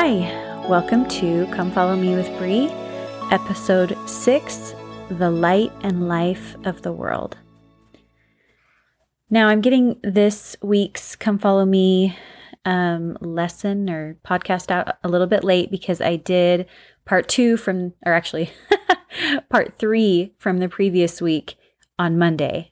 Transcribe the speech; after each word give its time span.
Hi, 0.00 0.64
welcome 0.68 1.08
to 1.08 1.44
Come 1.46 1.72
Follow 1.72 1.96
Me 1.96 2.14
with 2.14 2.28
Bree, 2.38 2.68
episode 3.32 3.98
six 4.08 4.72
The 5.10 5.28
Light 5.28 5.72
and 5.80 6.06
Life 6.06 6.54
of 6.64 6.82
the 6.82 6.92
World. 6.92 7.36
Now, 9.28 9.48
I'm 9.48 9.60
getting 9.60 9.98
this 10.04 10.54
week's 10.62 11.16
Come 11.16 11.36
Follow 11.36 11.64
Me 11.64 12.16
um, 12.64 13.18
lesson 13.20 13.90
or 13.90 14.16
podcast 14.24 14.70
out 14.70 14.98
a 15.02 15.08
little 15.08 15.26
bit 15.26 15.42
late 15.42 15.68
because 15.68 16.00
I 16.00 16.14
did 16.14 16.66
part 17.04 17.28
two 17.28 17.56
from, 17.56 17.92
or 18.06 18.12
actually, 18.12 18.52
part 19.50 19.78
three 19.80 20.32
from 20.38 20.58
the 20.58 20.68
previous 20.68 21.20
week 21.20 21.56
on 21.98 22.16
Monday. 22.16 22.70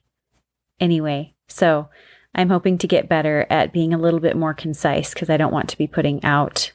Anyway, 0.79 1.33
so 1.49 1.89
I'm 2.33 2.47
hoping 2.47 2.77
to 2.77 2.87
get 2.87 3.09
better 3.09 3.45
at 3.49 3.73
being 3.73 3.93
a 3.93 3.97
little 3.97 4.21
bit 4.21 4.37
more 4.37 4.53
concise 4.53 5.13
because 5.13 5.29
I 5.29 5.35
don't 5.35 5.53
want 5.53 5.67
to 5.71 5.77
be 5.77 5.87
putting 5.87 6.23
out 6.23 6.71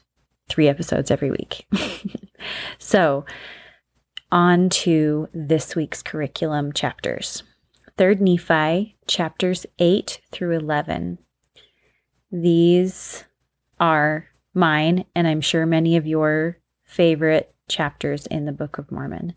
three 0.49 0.67
episodes 0.67 1.11
every 1.11 1.31
week. 1.31 1.65
so, 2.79 3.25
on 4.31 4.69
to 4.69 5.27
this 5.33 5.75
week's 5.75 6.01
curriculum 6.01 6.73
chapters. 6.73 7.43
Third 7.97 8.19
Nephi, 8.19 8.97
chapters 9.07 9.65
8 9.77 10.21
through 10.31 10.57
11. 10.57 11.19
These 12.31 13.23
are 13.79 14.27
mine, 14.55 15.05
and 15.15 15.27
I'm 15.27 15.41
sure 15.41 15.67
many 15.67 15.97
of 15.97 16.07
your 16.07 16.57
favorite 16.83 17.53
chapters 17.67 18.25
in 18.27 18.45
the 18.45 18.51
Book 18.51 18.77
of 18.77 18.91
Mormon. 18.91 19.35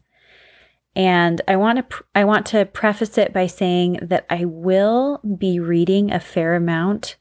And 0.95 1.43
I 1.47 1.57
want 1.57 1.91
to 1.91 2.05
I 2.15 2.25
want 2.25 2.47
to 2.47 2.65
preface 2.65 3.19
it 3.19 3.35
by 3.35 3.47
saying 3.49 3.99
that 4.01 4.25
I 4.31 4.47
will 4.47 5.21
be 5.39 5.61
reading 5.61 6.11
a 6.11 6.21
fair 6.21 6.55
amount 6.55 7.17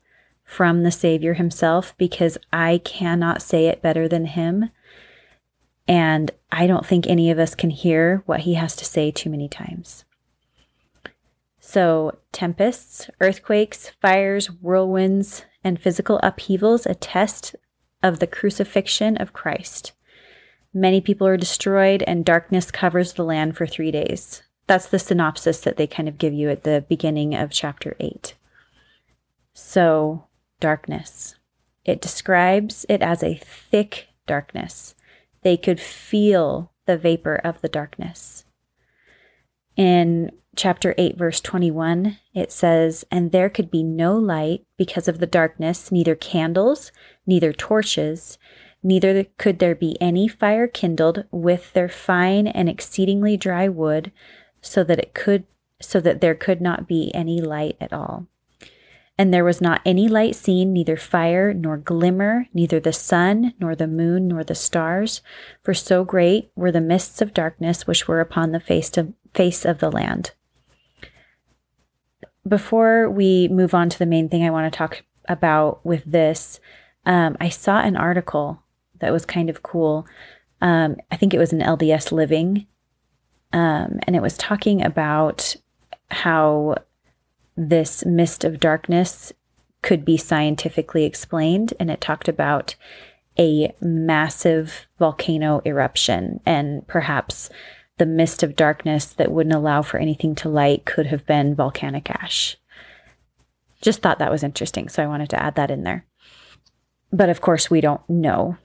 from 0.45 0.83
the 0.83 0.91
Savior 0.91 1.33
himself 1.33 1.93
because 1.97 2.38
I 2.53 2.79
cannot 2.83 3.41
say 3.41 3.67
it 3.67 3.81
better 3.81 4.07
than 4.07 4.25
him. 4.25 4.69
And 5.88 6.31
I 6.51 6.67
don't 6.67 6.85
think 6.85 7.05
any 7.05 7.29
of 7.29 7.39
us 7.39 7.55
can 7.55 7.71
hear 7.71 8.23
what 8.25 8.41
he 8.41 8.53
has 8.53 8.75
to 8.77 8.85
say 8.85 9.11
too 9.11 9.29
many 9.29 9.49
times. 9.49 10.05
So, 11.59 12.19
tempests, 12.31 13.09
earthquakes, 13.19 13.89
fires, 14.01 14.47
whirlwinds, 14.47 15.43
and 15.63 15.81
physical 15.81 16.19
upheavals 16.21 16.85
attest 16.85 17.55
of 18.03 18.19
the 18.19 18.27
crucifixion 18.27 19.17
of 19.17 19.33
Christ. 19.33 19.93
Many 20.73 21.01
people 21.01 21.25
are 21.25 21.38
destroyed, 21.38 22.03
and 22.05 22.23
darkness 22.23 22.69
covers 22.69 23.13
the 23.13 23.23
land 23.23 23.57
for 23.57 23.66
three 23.66 23.91
days. 23.91 24.43
That's 24.67 24.88
the 24.88 24.99
synopsis 24.99 25.59
that 25.61 25.77
they 25.77 25.88
kind 25.88 26.07
of 26.07 26.17
give 26.17 26.33
you 26.33 26.49
at 26.49 26.63
the 26.63 26.85
beginning 26.88 27.33
of 27.33 27.49
chapter 27.49 27.95
8. 27.99 28.35
So, 29.53 30.25
darkness. 30.66 31.35
It 31.83 32.02
describes 32.02 32.88
it 32.89 33.03
as 33.03 33.21
a 33.21 33.35
thick 33.35 34.08
darkness. 34.25 34.95
They 35.44 35.57
could 35.57 35.80
feel 35.80 36.72
the 36.88 36.97
vapor 36.97 37.35
of 37.35 37.61
the 37.61 37.69
darkness. 37.69 38.45
In 39.77 40.31
chapter 40.55 40.95
8, 40.97 41.19
verse 41.19 41.39
21, 41.39 42.17
it 42.33 42.52
says, 42.52 43.05
And 43.11 43.31
there 43.31 43.47
could 43.47 43.69
be 43.69 43.83
no 43.83 44.17
light 44.17 44.66
because 44.75 45.07
of 45.07 45.19
the 45.19 45.27
darkness, 45.27 45.91
neither 45.91 46.16
candles, 46.16 46.91
neither 47.27 47.53
torches, 47.53 48.39
neither 48.81 49.25
could 49.38 49.59
there 49.59 49.75
be 49.75 50.02
any 50.02 50.27
fire 50.27 50.67
kindled 50.67 51.25
with 51.29 51.73
their 51.73 51.89
fine 51.89 52.47
and 52.47 52.67
exceedingly 52.67 53.38
dry 53.38 53.67
wood, 53.67 54.11
so 54.63 54.83
that 54.83 54.97
it 54.97 55.13
could 55.13 55.44
so 55.79 56.00
that 56.00 56.22
there 56.22 56.33
could 56.33 56.59
not 56.59 56.88
be 56.88 57.13
any 57.13 57.39
light 57.39 57.77
at 57.79 57.94
all. 57.94 58.25
And 59.17 59.33
there 59.33 59.45
was 59.45 59.61
not 59.61 59.81
any 59.85 60.09
light 60.09 60.35
seen, 60.35 60.73
neither 60.73 60.97
fire 60.97 61.53
nor 61.53 61.77
glimmer, 61.77 62.47
neither 62.53 62.80
the 62.80 62.91
sun 62.91 63.53
nor 63.59 63.73
the 63.73 63.88
moon 63.88 64.28
nor 64.28 64.44
the 64.44 64.56
stars, 64.56 65.22
for 65.63 65.73
so 65.73 66.03
great 66.03 66.51
were 66.56 66.72
the 66.72 66.81
mists 66.81 67.22
of 67.22 67.34
darkness 67.34 67.88
which 67.88 68.07
were 68.07 68.19
upon 68.19 68.51
the 68.51 68.59
face 68.59 68.97
of, 68.97 69.13
face 69.34 69.63
of 69.63 69.79
the 69.79 69.91
land. 69.91 70.31
Before 72.45 73.09
we 73.09 73.47
move 73.47 73.73
on 73.73 73.90
to 73.90 73.97
the 73.97 74.06
main 74.06 74.28
thing 74.28 74.44
I 74.44 74.51
want 74.51 74.72
to 74.72 74.78
talk 74.78 75.03
about 75.29 75.84
with 75.85 76.03
this, 76.06 76.59
um, 77.06 77.38
I 77.40 77.50
saw 77.50 77.79
an 77.79 77.95
article 77.95 78.61
that 79.00 79.13
was 79.13 79.25
kind 79.25 79.50
of 79.50 79.63
cool. 79.63 80.06
Um, 80.61 80.97
I 81.09 81.16
think 81.16 81.34
it 81.34 81.40
was 81.40 81.53
an 81.53 81.61
LDS 81.61 82.11
Living. 82.11 82.67
Um, 83.53 84.00
and 84.03 84.16
it 84.16 84.22
was 84.22 84.38
talking 84.38 84.84
about 84.84 85.56
how 86.11 86.75
this 87.55 88.05
mist 88.05 88.43
of 88.43 88.59
darkness 88.59 89.31
could 89.81 90.03
be 90.03 90.17
scientifically 90.17 91.05
explained. 91.05 91.73
And 91.79 91.91
it 91.91 92.01
talked 92.01 92.27
about 92.27 92.75
a 93.38 93.73
massive 93.81 94.88
volcano 94.97 95.61
eruption 95.66 96.39
and 96.45 96.88
perhaps 96.88 97.49
the 97.97 98.05
mist 98.05 98.43
of 98.43 98.55
darkness 98.55 99.05
that 99.05 99.31
wouldn't 99.31 99.55
allow 99.55 99.81
for 99.81 99.97
anything 99.97 100.35
to 100.35 100.49
light 100.49 100.85
could 100.85 101.07
have 101.07 101.25
been 101.25 101.55
volcanic 101.55 102.09
ash. 102.09 102.57
Just 103.81 104.01
thought 104.01 104.19
that 104.19 104.31
was 104.31 104.43
interesting. 104.43 104.89
So 104.89 105.03
I 105.03 105.07
wanted 105.07 105.29
to 105.29 105.41
add 105.41 105.55
that 105.55 105.72
in 105.72 105.83
there. 105.83 106.05
But 107.11 107.29
of 107.29 107.41
course, 107.41 107.69
we 107.69 107.81
don't 107.81 108.07
know 108.09 108.57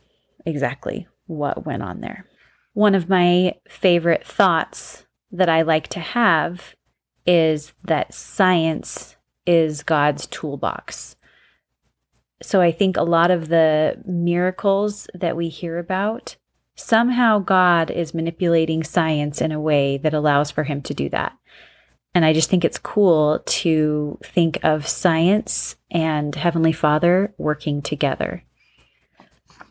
exactly 0.47 1.07
what 1.27 1.67
went 1.67 1.83
on 1.83 2.01
there. 2.01 2.27
One 2.73 2.95
of 2.95 3.09
my 3.09 3.55
favorite 3.69 4.27
thoughts 4.27 5.05
that 5.33 5.49
I 5.49 5.63
like 5.63 5.89
to 5.89 6.01
have 6.01 6.75
is 7.27 7.73
that 7.85 8.15
science 8.15 9.17
is 9.47 9.83
God's 9.83 10.27
toolbox. 10.27 11.17
So 12.43 12.61
I 12.61 12.73
think 12.73 12.97
a 12.97 13.03
lot 13.03 13.31
of 13.31 13.49
the 13.49 14.01
miracles 14.07 15.07
that 15.15 15.37
we 15.37 15.49
hear 15.49 15.79
about, 15.79 16.37
somehow 16.75 17.39
God 17.39 17.91
is 17.91 18.15
manipulating 18.15 18.83
science 18.83 19.41
in 19.41 19.53
a 19.53 19.61
way 19.61 19.99
that 19.99 20.15
allows 20.15 20.51
for 20.51 20.65
him 20.65 20.81
to 20.83 20.95
do 20.95 21.09
that. 21.11 21.37
And 22.15 22.25
I 22.25 22.33
just 22.33 22.51
think 22.51 22.65
it's 22.65 22.79
cool 22.79 23.41
to 23.45 24.19
think 24.25 24.59
of 24.63 24.89
science 24.89 25.77
and 25.91 26.35
Heavenly 26.35 26.73
Father 26.73 27.35
working 27.39 27.83
together. 27.83 28.43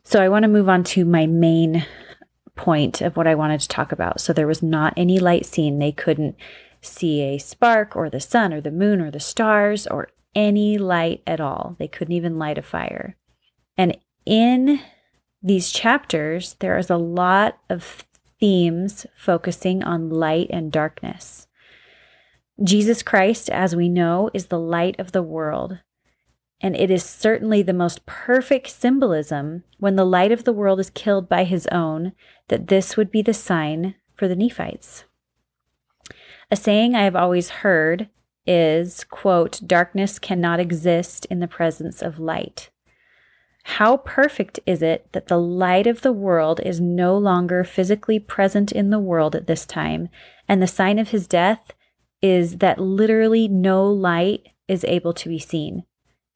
So 0.03 0.21
I 0.21 0.29
want 0.29 0.43
to 0.43 0.49
move 0.49 0.69
on 0.69 0.83
to 0.85 1.05
my 1.05 1.25
main 1.25 1.85
point 2.55 3.01
of 3.01 3.17
what 3.17 3.27
I 3.27 3.35
wanted 3.35 3.61
to 3.61 3.67
talk 3.67 3.91
about. 3.91 4.21
So 4.21 4.31
there 4.31 4.47
was 4.47 4.63
not 4.63 4.93
any 4.95 5.19
light 5.19 5.45
seen. 5.45 5.79
They 5.79 5.91
couldn't 5.91 6.35
see 6.81 7.21
a 7.21 7.37
spark 7.37 7.95
or 7.95 8.09
the 8.09 8.19
sun 8.19 8.53
or 8.53 8.61
the 8.61 8.71
moon 8.71 9.01
or 9.01 9.11
the 9.11 9.19
stars 9.19 9.87
or 9.87 10.09
any 10.35 10.77
light 10.77 11.21
at 11.25 11.39
all. 11.39 11.75
They 11.79 11.87
couldn't 11.87 12.13
even 12.13 12.37
light 12.37 12.57
a 12.57 12.61
fire. 12.61 13.15
And 13.77 13.97
in 14.25 14.79
these 15.41 15.71
chapters, 15.71 16.55
there 16.59 16.77
is 16.77 16.89
a 16.89 16.97
lot 16.97 17.57
of 17.69 18.05
themes 18.39 19.05
focusing 19.15 19.83
on 19.83 20.09
light 20.09 20.47
and 20.49 20.71
darkness. 20.71 21.47
Jesus 22.63 23.01
Christ, 23.03 23.49
as 23.49 23.75
we 23.75 23.87
know, 23.87 24.29
is 24.33 24.47
the 24.47 24.59
light 24.59 24.99
of 24.99 25.11
the 25.11 25.23
world. 25.23 25.79
And 26.61 26.75
it 26.75 26.91
is 26.91 27.03
certainly 27.03 27.61
the 27.61 27.73
most 27.73 28.05
perfect 28.05 28.69
symbolism 28.69 29.63
when 29.77 29.95
the 29.95 30.05
light 30.05 30.33
of 30.33 30.43
the 30.43 30.51
world 30.51 30.79
is 30.79 30.89
killed 30.89 31.29
by 31.29 31.45
his 31.45 31.67
own 31.67 32.11
that 32.49 32.67
this 32.67 32.97
would 32.97 33.11
be 33.11 33.21
the 33.21 33.33
sign 33.33 33.95
for 34.13 34.27
the 34.27 34.35
Nephites. 34.35 35.05
A 36.51 36.55
saying 36.55 36.95
I 36.95 37.03
have 37.03 37.15
always 37.15 37.49
heard 37.49 38.09
is, 38.45 39.03
quote, 39.03 39.61
darkness 39.65 40.17
cannot 40.17 40.59
exist 40.59 41.25
in 41.25 41.39
the 41.39 41.47
presence 41.47 42.01
of 42.01 42.19
light. 42.19 42.71
How 43.63 43.97
perfect 43.97 44.59
is 44.65 44.81
it 44.81 45.07
that 45.11 45.27
the 45.27 45.37
light 45.37 45.85
of 45.85 46.01
the 46.01 46.11
world 46.11 46.59
is 46.61 46.81
no 46.81 47.15
longer 47.17 47.63
physically 47.63 48.17
present 48.17 48.71
in 48.71 48.89
the 48.89 48.99
world 48.99 49.35
at 49.35 49.45
this 49.45 49.65
time, 49.65 50.09
and 50.47 50.59
the 50.59 50.67
sign 50.67 50.97
of 50.97 51.09
his 51.09 51.27
death 51.27 51.71
is 52.21 52.57
that 52.57 52.79
literally 52.79 53.47
no 53.47 53.85
light 53.85 54.47
is 54.67 54.83
able 54.85 55.13
to 55.13 55.29
be 55.29 55.37
seen. 55.37 55.83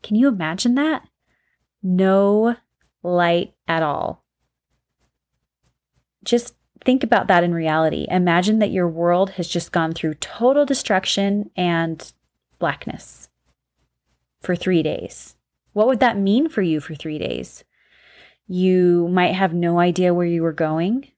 Can 0.04 0.16
you 0.16 0.28
imagine 0.28 0.76
that? 0.76 1.08
No 1.82 2.56
light 3.02 3.56
at 3.68 3.82
all. 3.82 4.24
Just 6.24 6.54
think 6.84 7.04
about 7.04 7.28
that 7.28 7.44
in 7.44 7.54
reality. 7.54 8.06
Imagine 8.10 8.60
that 8.60 8.72
your 8.72 8.88
world 8.88 9.32
has 9.32 9.48
just 9.48 9.72
gone 9.72 9.94
through 9.94 10.16
total 10.16 10.66
destruction 10.66 11.50
and 11.56 12.12
blackness 12.60 13.30
for 14.42 14.56
three 14.56 14.84
days. 14.84 15.36
What 15.74 15.88
would 15.88 16.00
that 16.02 16.18
mean 16.18 16.50
for 16.50 16.62
you 16.62 16.80
for 16.80 16.96
three 16.96 17.18
days? 17.18 17.64
You 18.48 19.08
might 19.08 19.34
have 19.34 19.54
no 19.54 19.80
idea 19.80 20.14
where 20.14 20.26
you 20.26 20.44
were 20.44 20.54
going. 20.54 21.10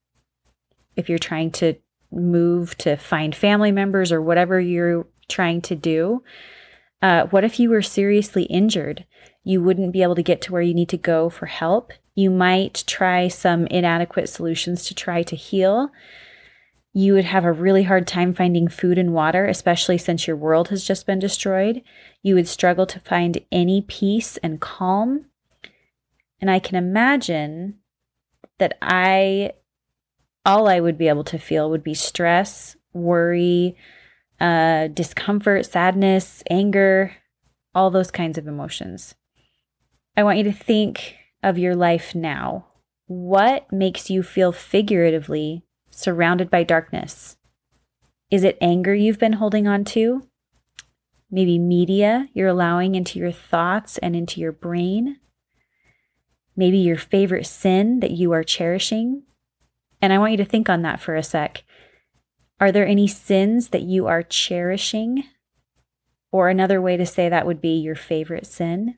If 0.95 1.09
you're 1.09 1.17
trying 1.19 1.51
to 1.51 1.75
move 2.11 2.77
to 2.77 2.95
find 2.95 3.35
family 3.35 3.71
members 3.71 4.11
or 4.11 4.21
whatever 4.21 4.59
you're 4.59 5.07
trying 5.27 5.61
to 5.63 5.75
do, 5.75 6.23
uh, 7.01 7.25
what 7.27 7.43
if 7.43 7.59
you 7.59 7.69
were 7.69 7.81
seriously 7.81 8.43
injured? 8.43 9.05
You 9.43 9.61
wouldn't 9.61 9.91
be 9.91 10.03
able 10.03 10.15
to 10.15 10.23
get 10.23 10.41
to 10.43 10.53
where 10.53 10.61
you 10.61 10.73
need 10.73 10.89
to 10.89 10.97
go 10.97 11.29
for 11.29 11.47
help. 11.47 11.91
You 12.15 12.31
might 12.31 12.85
try 12.87 13.27
some 13.27 13.67
inadequate 13.67 14.29
solutions 14.29 14.85
to 14.85 14.95
try 14.95 15.21
to 15.23 15.35
heal. 15.35 15.91
You 16.93 17.13
would 17.13 17.25
have 17.25 17.43
a 17.43 17.51
really 17.51 17.83
hard 17.83 18.07
time 18.07 18.33
finding 18.33 18.69
food 18.69 18.97
and 18.97 19.13
water, 19.13 19.45
especially 19.45 19.97
since 19.97 20.25
your 20.25 20.37
world 20.37 20.69
has 20.69 20.85
just 20.85 21.05
been 21.05 21.19
destroyed. 21.19 21.81
You 22.23 22.35
would 22.35 22.47
struggle 22.47 22.85
to 22.85 23.01
find 23.01 23.39
any 23.51 23.81
peace 23.81 24.37
and 24.37 24.61
calm. 24.61 25.25
And 26.39 26.49
I 26.49 26.59
can 26.59 26.77
imagine 26.77 27.79
that 28.59 28.77
I, 28.81 29.51
all 30.45 30.69
I 30.69 30.79
would 30.79 30.97
be 30.97 31.09
able 31.09 31.25
to 31.25 31.37
feel 31.37 31.69
would 31.69 31.83
be 31.83 31.93
stress, 31.93 32.77
worry, 32.93 33.75
uh, 34.39 34.87
discomfort, 34.87 35.65
sadness, 35.65 36.43
anger, 36.49 37.13
all 37.73 37.91
those 37.91 38.11
kinds 38.11 38.37
of 38.37 38.47
emotions. 38.47 39.15
I 40.15 40.23
want 40.23 40.37
you 40.37 40.45
to 40.45 40.53
think 40.53 41.17
of 41.45 41.59
your 41.59 41.75
life 41.75 42.15
now. 42.15 42.65
What 43.05 43.71
makes 43.71 44.09
you 44.09 44.23
feel 44.23 44.51
figuratively 44.51 45.63
surrounded 45.91 46.49
by 46.49 46.63
darkness? 46.63 47.37
Is 48.31 48.43
it 48.43 48.57
anger 48.59 48.95
you've 48.95 49.19
been 49.19 49.33
holding 49.33 49.67
on 49.67 49.85
to? 49.85 50.27
Maybe 51.29 51.59
media 51.59 52.29
you're 52.33 52.47
allowing 52.47 52.95
into 52.95 53.19
your 53.19 53.31
thoughts 53.31 53.99
and 53.99 54.15
into 54.15 54.41
your 54.41 54.51
brain? 54.51 55.17
Maybe 56.55 56.79
your 56.79 56.97
favorite 56.97 57.45
sin 57.45 57.99
that 57.99 58.11
you 58.11 58.31
are 58.31 58.43
cherishing? 58.43 59.21
And 60.01 60.11
I 60.11 60.17
want 60.17 60.31
you 60.31 60.37
to 60.37 60.45
think 60.45 60.67
on 60.67 60.81
that 60.81 60.99
for 60.99 61.15
a 61.15 61.21
sec. 61.21 61.63
Are 62.59 62.71
there 62.71 62.87
any 62.87 63.05
sins 63.05 63.69
that 63.69 63.83
you 63.83 64.07
are 64.07 64.23
cherishing? 64.23 65.25
Or 66.31 66.49
another 66.49 66.81
way 66.81 66.97
to 66.97 67.05
say 67.05 67.29
that 67.29 67.45
would 67.45 67.61
be 67.61 67.77
your 67.77 67.95
favorite 67.95 68.47
sin. 68.47 68.97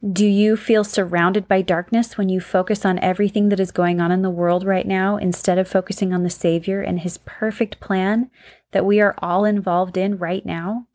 Do 0.00 0.26
you 0.26 0.56
feel 0.56 0.84
surrounded 0.84 1.48
by 1.48 1.60
darkness 1.62 2.16
when 2.16 2.28
you 2.28 2.40
focus 2.40 2.84
on 2.84 3.00
everything 3.00 3.48
that 3.48 3.58
is 3.58 3.72
going 3.72 4.00
on 4.00 4.12
in 4.12 4.22
the 4.22 4.30
world 4.30 4.64
right 4.64 4.86
now 4.86 5.16
instead 5.16 5.58
of 5.58 5.66
focusing 5.66 6.14
on 6.14 6.22
the 6.22 6.30
Savior 6.30 6.80
and 6.80 7.00
His 7.00 7.18
perfect 7.18 7.80
plan 7.80 8.30
that 8.70 8.86
we 8.86 9.00
are 9.00 9.16
all 9.18 9.44
involved 9.44 9.96
in 9.96 10.16
right 10.16 10.46
now? 10.46 10.86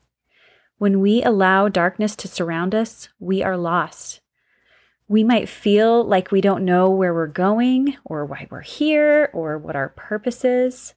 When 0.77 1.01
we 1.01 1.21
allow 1.21 1.67
darkness 1.67 2.15
to 2.15 2.29
surround 2.29 2.73
us, 2.73 3.09
we 3.19 3.43
are 3.43 3.57
lost. 3.57 4.21
We 5.09 5.21
might 5.21 5.49
feel 5.49 6.05
like 6.05 6.31
we 6.31 6.39
don't 6.39 6.63
know 6.63 6.89
where 6.89 7.13
we're 7.13 7.27
going 7.27 7.97
or 8.05 8.25
why 8.25 8.47
we're 8.49 8.61
here 8.61 9.29
or 9.33 9.57
what 9.57 9.75
our 9.75 9.89
purpose 9.89 10.45
is. 10.45 10.93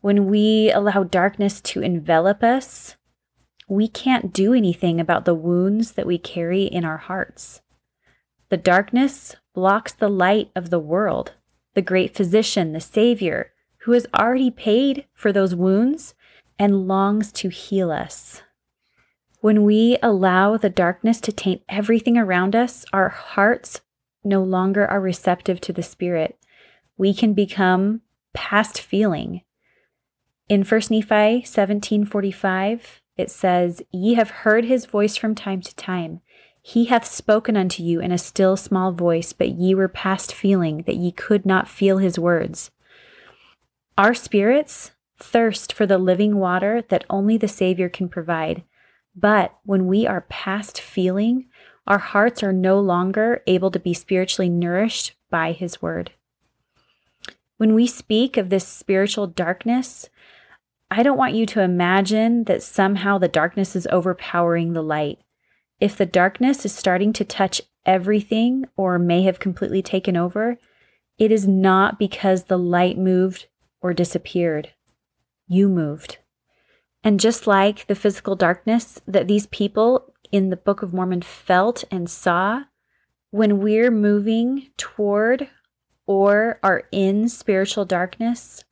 When 0.00 0.26
we 0.26 0.72
allow 0.72 1.04
darkness 1.04 1.60
to 1.60 1.80
envelop 1.80 2.42
us, 2.42 2.96
we 3.70 3.86
can't 3.86 4.32
do 4.32 4.52
anything 4.52 4.98
about 5.00 5.24
the 5.24 5.34
wounds 5.34 5.92
that 5.92 6.06
we 6.06 6.18
carry 6.18 6.64
in 6.64 6.84
our 6.84 6.96
hearts. 6.96 7.62
The 8.48 8.56
darkness 8.56 9.36
blocks 9.54 9.92
the 9.92 10.08
light 10.08 10.50
of 10.56 10.70
the 10.70 10.80
world, 10.80 11.34
the 11.74 11.82
great 11.82 12.16
physician, 12.16 12.72
the 12.72 12.80
Savior, 12.80 13.52
who 13.84 13.92
has 13.92 14.06
already 14.18 14.50
paid 14.50 15.06
for 15.14 15.32
those 15.32 15.54
wounds 15.54 16.14
and 16.58 16.88
longs 16.88 17.30
to 17.32 17.48
heal 17.48 17.92
us. 17.92 18.42
When 19.40 19.62
we 19.62 19.96
allow 20.02 20.56
the 20.56 20.68
darkness 20.68 21.20
to 21.22 21.32
taint 21.32 21.62
everything 21.68 22.18
around 22.18 22.56
us, 22.56 22.84
our 22.92 23.08
hearts 23.08 23.82
no 24.24 24.42
longer 24.42 24.84
are 24.84 25.00
receptive 25.00 25.60
to 25.62 25.72
the 25.72 25.82
Spirit. 25.82 26.36
We 26.98 27.14
can 27.14 27.34
become 27.34 28.02
past 28.34 28.80
feeling, 28.80 29.42
in 30.48 30.64
1 30.64 30.90
Nephi 30.90 31.42
17:45, 31.44 32.99
it 33.20 33.30
says, 33.30 33.82
"Ye 33.92 34.14
have 34.14 34.30
heard 34.30 34.64
his 34.64 34.86
voice 34.86 35.16
from 35.16 35.34
time 35.34 35.60
to 35.60 35.74
time. 35.76 36.20
He 36.62 36.86
hath 36.86 37.06
spoken 37.06 37.56
unto 37.56 37.82
you 37.82 38.00
in 38.00 38.12
a 38.12 38.18
still 38.18 38.56
small 38.56 38.92
voice, 38.92 39.32
but 39.32 39.50
ye 39.50 39.74
were 39.74 39.88
past 39.88 40.34
feeling 40.34 40.82
that 40.82 40.96
ye 40.96 41.12
could 41.12 41.46
not 41.46 41.68
feel 41.68 41.98
his 41.98 42.18
words." 42.18 42.70
Our 43.96 44.14
spirits 44.14 44.92
thirst 45.18 45.72
for 45.72 45.86
the 45.86 45.98
living 45.98 46.38
water 46.38 46.82
that 46.88 47.04
only 47.08 47.36
the 47.36 47.48
Savior 47.48 47.88
can 47.88 48.08
provide. 48.08 48.62
But 49.14 49.54
when 49.64 49.86
we 49.86 50.06
are 50.06 50.26
past 50.28 50.80
feeling, 50.80 51.48
our 51.86 51.98
hearts 51.98 52.42
are 52.42 52.52
no 52.52 52.78
longer 52.80 53.42
able 53.46 53.70
to 53.70 53.78
be 53.78 53.92
spiritually 53.92 54.48
nourished 54.48 55.12
by 55.30 55.52
his 55.52 55.82
word. 55.82 56.12
When 57.56 57.74
we 57.74 57.86
speak 57.86 58.36
of 58.36 58.48
this 58.48 58.66
spiritual 58.66 59.26
darkness, 59.26 60.08
I 60.90 61.02
don't 61.02 61.18
want 61.18 61.34
you 61.34 61.46
to 61.46 61.62
imagine 61.62 62.44
that 62.44 62.62
somehow 62.62 63.18
the 63.18 63.28
darkness 63.28 63.76
is 63.76 63.86
overpowering 63.92 64.72
the 64.72 64.82
light. 64.82 65.20
If 65.78 65.96
the 65.96 66.06
darkness 66.06 66.64
is 66.64 66.74
starting 66.74 67.12
to 67.14 67.24
touch 67.24 67.62
everything 67.86 68.64
or 68.76 68.98
may 68.98 69.22
have 69.22 69.38
completely 69.38 69.82
taken 69.82 70.16
over, 70.16 70.58
it 71.16 71.30
is 71.30 71.46
not 71.46 71.98
because 71.98 72.44
the 72.44 72.58
light 72.58 72.98
moved 72.98 73.46
or 73.80 73.94
disappeared. 73.94 74.70
You 75.46 75.68
moved. 75.68 76.18
And 77.04 77.20
just 77.20 77.46
like 77.46 77.86
the 77.86 77.94
physical 77.94 78.34
darkness 78.34 79.00
that 79.06 79.28
these 79.28 79.46
people 79.46 80.12
in 80.32 80.50
the 80.50 80.56
Book 80.56 80.82
of 80.82 80.92
Mormon 80.92 81.22
felt 81.22 81.84
and 81.90 82.10
saw, 82.10 82.64
when 83.30 83.60
we're 83.60 83.90
moving 83.90 84.70
toward 84.76 85.48
or 86.06 86.58
are 86.62 86.84
in 86.90 87.28
spiritual 87.28 87.84
darkness, 87.84 88.64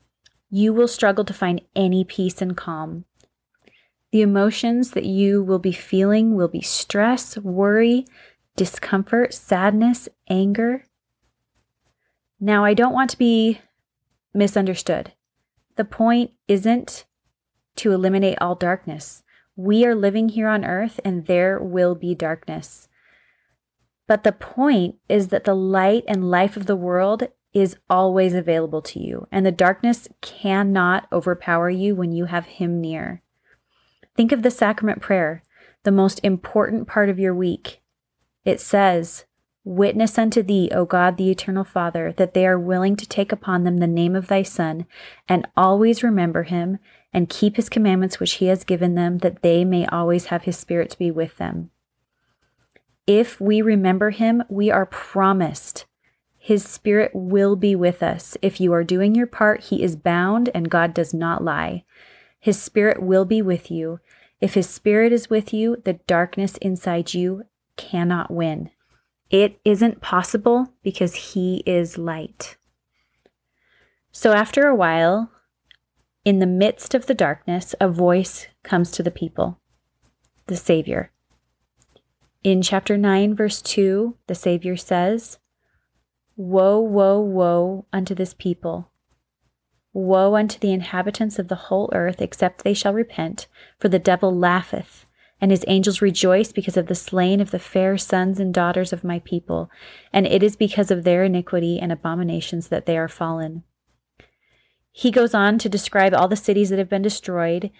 you 0.50 0.73
will 0.73 0.89
struggle 0.89 1.25
to 1.25 1.35
find 1.35 1.61
any 1.77 2.05
peace 2.05 2.41
and 2.41 2.56
calm. 2.56 3.05
The 4.11 4.23
emotions 4.23 4.93
that 4.93 5.05
you 5.05 5.43
will 5.43 5.59
be 5.59 5.73
feeling 5.73 6.35
will 6.35 6.49
be 6.49 6.62
stress, 6.62 7.37
worry, 7.37 8.06
discomfort, 8.56 9.35
sadness, 9.35 10.09
anger. 10.29 10.85
Now, 12.41 12.65
I 12.65 12.75
don't 12.75 12.95
want 12.95 13.11
to 13.11 13.19
be 13.19 13.61
misunderstood. 14.33 15.12
The 15.77 15.85
point 15.85 16.33
isn't 16.49 17.05
to 17.77 17.93
eliminate 17.93 18.39
all 18.41 18.55
darkness. 18.55 19.23
We 19.56 19.85
are 19.85 19.95
living 19.95 20.31
here 20.31 20.49
on 20.49 20.65
earth 20.65 20.99
and 21.05 21.27
there 21.27 21.61
will 21.61 21.95
be 21.95 22.15
darkness. 22.15 22.89
But 24.06 24.25
the 24.25 24.33
point 24.33 24.97
is 25.09 25.29
that 25.29 25.45
the 25.45 25.55
light 25.55 26.05
and 26.09 26.31
life 26.31 26.56
of 26.56 26.67
the 26.67 26.77
world 26.77 27.29
is 27.60 27.76
always 27.88 28.34
available 28.34 28.82
to 28.82 29.00
you, 29.00 29.26
and 29.32 29.44
the 29.44 29.52
darkness 29.52 30.08
cannot 30.20 31.06
overpower 31.12 31.70
you 31.70 31.94
when 31.94 32.12
you 32.12 32.26
have 32.26 32.46
Him 32.46 32.81
near. 32.81 33.22
Think 34.16 34.32
of 34.32 34.43
the 34.43 34.50
sacrament 34.50 35.00
prayer, 35.00 35.43
the 35.84 35.93
most 35.93 36.20
important 36.22 36.88
part 36.88 37.08
of 37.08 37.19
your 37.19 37.34
week. 37.34 37.81
It 38.44 38.60
says, 38.60 39.25
Witness 39.64 40.19
unto 40.19 40.43
thee, 40.43 40.70
O 40.72 40.84
God, 40.84 41.16
the 41.16 41.31
eternal 41.31 41.64
Father, 41.64 42.12
that 42.12 42.32
they 42.32 42.46
are 42.46 42.58
willing 42.58 42.96
to 42.96 43.06
take 43.06 43.32
upon 43.32 43.64
them 43.64 43.78
the 43.78 43.87
name 43.87 44.16
of 44.16 44.28
thy 44.28 44.43
Son, 44.43 44.87
and 45.28 45.46
always 45.56 46.02
remember 46.02 46.44
him, 46.44 46.78
and 47.12 47.28
keep 47.28 47.56
his 47.56 47.69
commandments 47.69 48.19
which 48.19 48.34
he 48.34 48.46
has 48.46 48.64
given 48.64 48.94
them, 48.94 49.19
that 49.19 49.43
they 49.43 49.64
may 49.64 49.87
always 49.87 50.26
have 50.26 50.44
his 50.44 50.56
Spirit 50.56 50.90
to 50.90 50.99
be 50.99 51.11
with 51.11 51.37
them. 51.37 51.71
If 53.06 53.40
we 53.40 53.62
remember 53.62 54.11
him, 54.11 54.42
we 54.49 54.71
are 54.71 54.87
promised 54.87 55.87
his 56.49 56.64
spirit 56.64 57.11
will 57.12 57.57
be 57.57 57.76
with 57.76 58.02
us. 58.02 58.35
If 58.40 58.59
you 58.59 58.73
are 58.73 58.83
doing 58.83 59.14
your 59.14 59.26
part, 59.26 59.64
he 59.64 59.83
is 59.83 59.97
bound 59.97 60.49
and 60.55 60.71
God 60.71 60.95
does 60.95 61.12
not 61.12 61.45
lie. 61.45 61.85
His 62.40 62.59
spirit 62.59 63.02
will 63.02 63.26
be 63.26 63.43
with 63.43 63.71
you. 63.71 64.00
If 64.40 64.55
his 64.55 64.67
spirit 64.67 65.12
is 65.12 65.28
with 65.28 65.52
you, 65.52 65.76
the 65.85 66.00
darkness 66.07 66.57
inside 66.57 67.12
you 67.12 67.43
cannot 67.76 68.31
win. 68.31 68.71
It 69.28 69.61
isn't 69.62 70.00
possible 70.00 70.73
because 70.83 71.35
he 71.35 71.62
is 71.67 71.99
light. 71.99 72.57
So 74.11 74.33
after 74.33 74.69
a 74.69 74.75
while, 74.75 75.31
in 76.25 76.38
the 76.38 76.47
midst 76.47 76.95
of 76.95 77.05
the 77.05 77.14
darkness, 77.14 77.75
a 77.78 77.90
voice 77.90 78.47
comes 78.62 78.90
to 78.93 79.02
the 79.02 79.11
people 79.11 79.61
the 80.47 80.57
Savior. 80.57 81.12
In 82.43 82.62
chapter 82.62 82.97
9, 82.97 83.37
verse 83.37 83.61
2, 83.61 84.17
the 84.28 84.35
Savior 84.35 84.78
says, 84.78 85.38
Woe, 86.40 86.78
woe, 86.78 87.18
woe 87.18 87.87
unto 87.92 88.14
this 88.14 88.33
people! 88.33 88.92
Woe 89.92 90.37
unto 90.37 90.57
the 90.61 90.73
inhabitants 90.73 91.37
of 91.40 91.49
the 91.49 91.57
whole 91.66 91.90
earth, 91.92 92.23
except 92.23 92.62
they 92.62 92.75
shall 92.75 92.95
repent, 92.95 93.49
for 93.80 93.88
the 93.88 93.99
devil 93.99 94.33
laugheth, 94.33 95.04
and 95.40 95.50
his 95.50 95.64
angels 95.66 96.00
rejoice 96.00 96.52
because 96.52 96.76
of 96.76 96.87
the 96.87 96.95
slain 96.95 97.40
of 97.40 97.50
the 97.50 97.59
fair 97.59 97.99
sons 97.99 98.38
and 98.38 98.54
daughters 98.54 98.92
of 98.92 99.02
my 99.02 99.18
people, 99.18 99.68
and 100.12 100.28
it 100.28 100.45
is 100.45 100.54
because 100.54 100.92
of 100.92 101.02
their 101.02 101.25
iniquity 101.25 101.80
and 101.80 101.90
abominations 101.90 102.68
that 102.68 102.87
they 102.87 102.97
are 102.97 103.09
fallen. 103.09 103.64
He 104.92 105.11
goes 105.11 105.35
on 105.35 105.59
to 105.59 105.68
describe 105.68 106.14
all 106.14 106.28
the 106.28 106.37
cities 106.37 106.71
that 106.71 106.78
have 106.78 106.88
been 106.88 107.02
destroyed, 107.02 107.73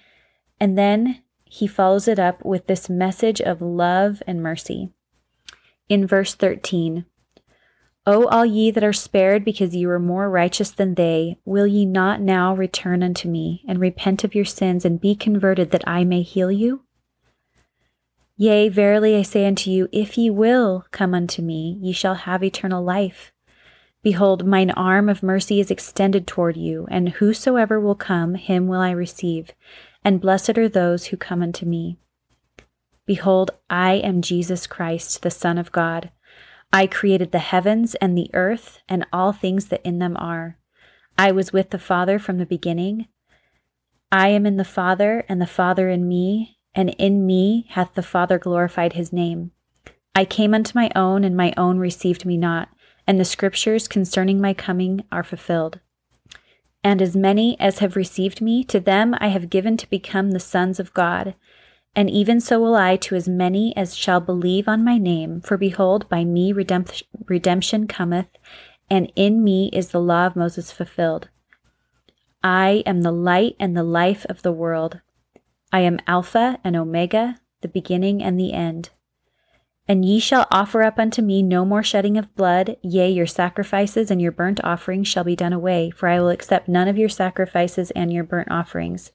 and 0.59 0.77
then 0.77 1.23
he 1.45 1.69
follows 1.69 2.09
it 2.09 2.19
up 2.19 2.45
with 2.45 2.67
this 2.67 2.91
message 2.91 3.41
of 3.41 3.63
love 3.63 4.21
and 4.27 4.43
mercy. 4.43 4.91
In 5.89 6.09
verse 6.09 6.35
13, 6.35 7.05
O 8.11 8.27
all 8.29 8.47
ye 8.47 8.71
that 8.71 8.83
are 8.83 8.95
spared, 8.95 9.45
because 9.45 9.77
ye 9.77 9.85
were 9.85 9.99
more 9.99 10.31
righteous 10.31 10.71
than 10.71 10.95
they, 10.95 11.37
will 11.45 11.67
ye 11.67 11.85
not 11.85 12.23
now 12.23 12.55
return 12.55 13.03
unto 13.03 13.29
me, 13.29 13.63
and 13.69 13.79
repent 13.79 14.25
of 14.25 14.35
your 14.35 14.47
sins, 14.47 14.87
and 14.87 14.99
be 14.99 15.15
converted, 15.15 15.73
that 15.73 15.87
I 15.87 16.05
may 16.05 16.23
heal 16.23 16.51
you? 16.51 16.85
Yea, 18.39 18.71
verily 18.71 19.15
I 19.15 19.21
say 19.21 19.45
unto 19.45 19.71
you, 19.71 19.91
if 19.93 20.17
ye 20.17 20.31
will 20.31 20.87
come 20.91 21.13
unto 21.13 21.43
me, 21.43 21.77
ye 21.83 21.93
shall 21.93 22.15
have 22.15 22.43
eternal 22.43 22.83
life. 22.83 23.31
Behold, 24.03 24.47
mine 24.47 24.71
arm 24.71 25.11
of 25.11 25.23
mercy 25.23 25.61
is 25.61 25.71
extended 25.71 26.27
toward 26.27 26.57
you, 26.57 26.87
and 26.91 27.11
whosoever 27.11 27.79
will 27.79 27.95
come, 27.95 28.37
him 28.37 28.69
will 28.69 28.81
I 28.81 28.93
receive, 28.93 29.53
and 30.03 30.19
blessed 30.19 30.57
are 30.57 30.71
those 30.71 31.09
who 31.09 31.19
come 31.19 31.43
unto 31.43 31.67
me. 31.67 31.99
Behold, 33.05 33.51
I 33.69 33.97
am 33.97 34.23
Jesus 34.23 34.67
Christ, 34.67 35.21
the 35.21 35.31
Son 35.31 35.59
of 35.59 35.73
God. 35.73 36.11
I 36.73 36.87
created 36.87 37.33
the 37.33 37.39
heavens 37.39 37.95
and 37.97 38.17
the 38.17 38.31
earth 38.35 38.81
and 38.89 39.07
all 39.13 39.33
things 39.33 39.67
that 39.67 39.87
in 39.87 39.99
them 39.99 40.17
are. 40.17 40.59
I 41.17 41.33
was 41.33 41.53
with 41.53 41.71
the 41.71 41.79
Father 41.79 42.19
from 42.19 42.39
the 42.39 42.47
beginning. 42.47 43.09
I 44.13 44.29
am 44.29 44.47
in 44.47 44.57
the 44.57 44.65
Father, 44.65 45.25
and 45.29 45.41
the 45.41 45.47
Father 45.47 45.89
in 45.89 46.09
me, 46.09 46.59
and 46.75 46.91
in 46.91 47.27
me 47.27 47.67
hath 47.71 47.95
the 47.95 48.03
Father 48.03 48.39
glorified 48.39 48.93
his 48.93 49.13
name. 49.13 49.51
I 50.15 50.25
came 50.25 50.55
unto 50.55 50.79
my 50.79 50.91
own, 50.95 51.25
and 51.25 51.37
my 51.37 51.53
own 51.57 51.79
received 51.79 52.25
me 52.25 52.37
not, 52.37 52.69
and 53.07 53.19
the 53.19 53.25
scriptures 53.25 53.89
concerning 53.89 54.41
my 54.41 54.55
coming 54.55 55.05
are 55.11 55.25
fulfilled. 55.25 55.81
And 56.85 57.03
as 57.03 57.17
many 57.17 57.59
as 57.59 57.81
have 57.81 57.97
received 57.97 58.41
me, 58.41 58.63
to 58.65 58.79
them 58.79 59.15
I 59.19 59.29
have 59.29 59.51
given 59.51 59.77
to 59.79 59.91
become 59.91 60.31
the 60.31 60.41
sons 60.41 60.79
of 60.79 60.95
God. 60.95 61.35
And 61.99 62.09
even 62.09 62.41
so 62.41 62.61
will 62.61 62.77
I 62.77 62.95
to 62.99 63.17
as 63.17 63.29
many 63.29 63.77
as 63.77 63.97
shall 63.97 64.21
believe 64.21 64.69
on 64.69 64.85
my 64.85 64.99
name. 64.99 65.41
For 65.41 65.57
behold, 65.57 66.09
by 66.09 66.23
me 66.23 66.53
redemption 66.53 67.89
cometh, 67.89 68.29
and 68.89 69.11
in 69.17 69.43
me 69.43 69.69
is 69.73 69.89
the 69.89 70.01
law 70.01 70.25
of 70.29 70.37
Moses 70.37 70.71
fulfilled. 70.71 71.29
I 72.41 72.85
am 72.87 73.01
the 73.01 73.11
light 73.11 73.57
and 73.59 73.77
the 73.77 73.83
life 73.83 74.25
of 74.27 74.43
the 74.43 74.53
world. 74.53 75.01
I 75.73 75.81
am 75.81 75.99
Alpha 76.07 76.61
and 76.63 76.77
Omega, 76.77 77.41
the 77.63 77.69
beginning 77.69 78.23
and 78.23 78.39
the 78.39 78.53
end. 78.53 78.91
And 79.89 80.05
ye 80.05 80.21
shall 80.21 80.47
offer 80.53 80.85
up 80.85 81.01
unto 81.01 81.21
me 81.21 81.43
no 81.43 81.65
more 81.65 81.83
shedding 81.83 82.17
of 82.17 82.33
blood, 82.37 82.77
yea, 82.81 83.11
your 83.11 83.27
sacrifices 83.27 84.09
and 84.09 84.23
your 84.23 84.31
burnt 84.31 84.61
offerings 84.63 85.09
shall 85.09 85.25
be 85.25 85.35
done 85.35 85.53
away, 85.53 85.91
for 85.91 86.09
I 86.09 86.21
will 86.21 86.31
accept 86.31 86.69
none 86.69 86.87
of 86.87 86.97
your 86.97 87.09
sacrifices 87.09 87.91
and 87.91 88.13
your 88.13 88.23
burnt 88.23 88.53
offerings. 88.53 89.11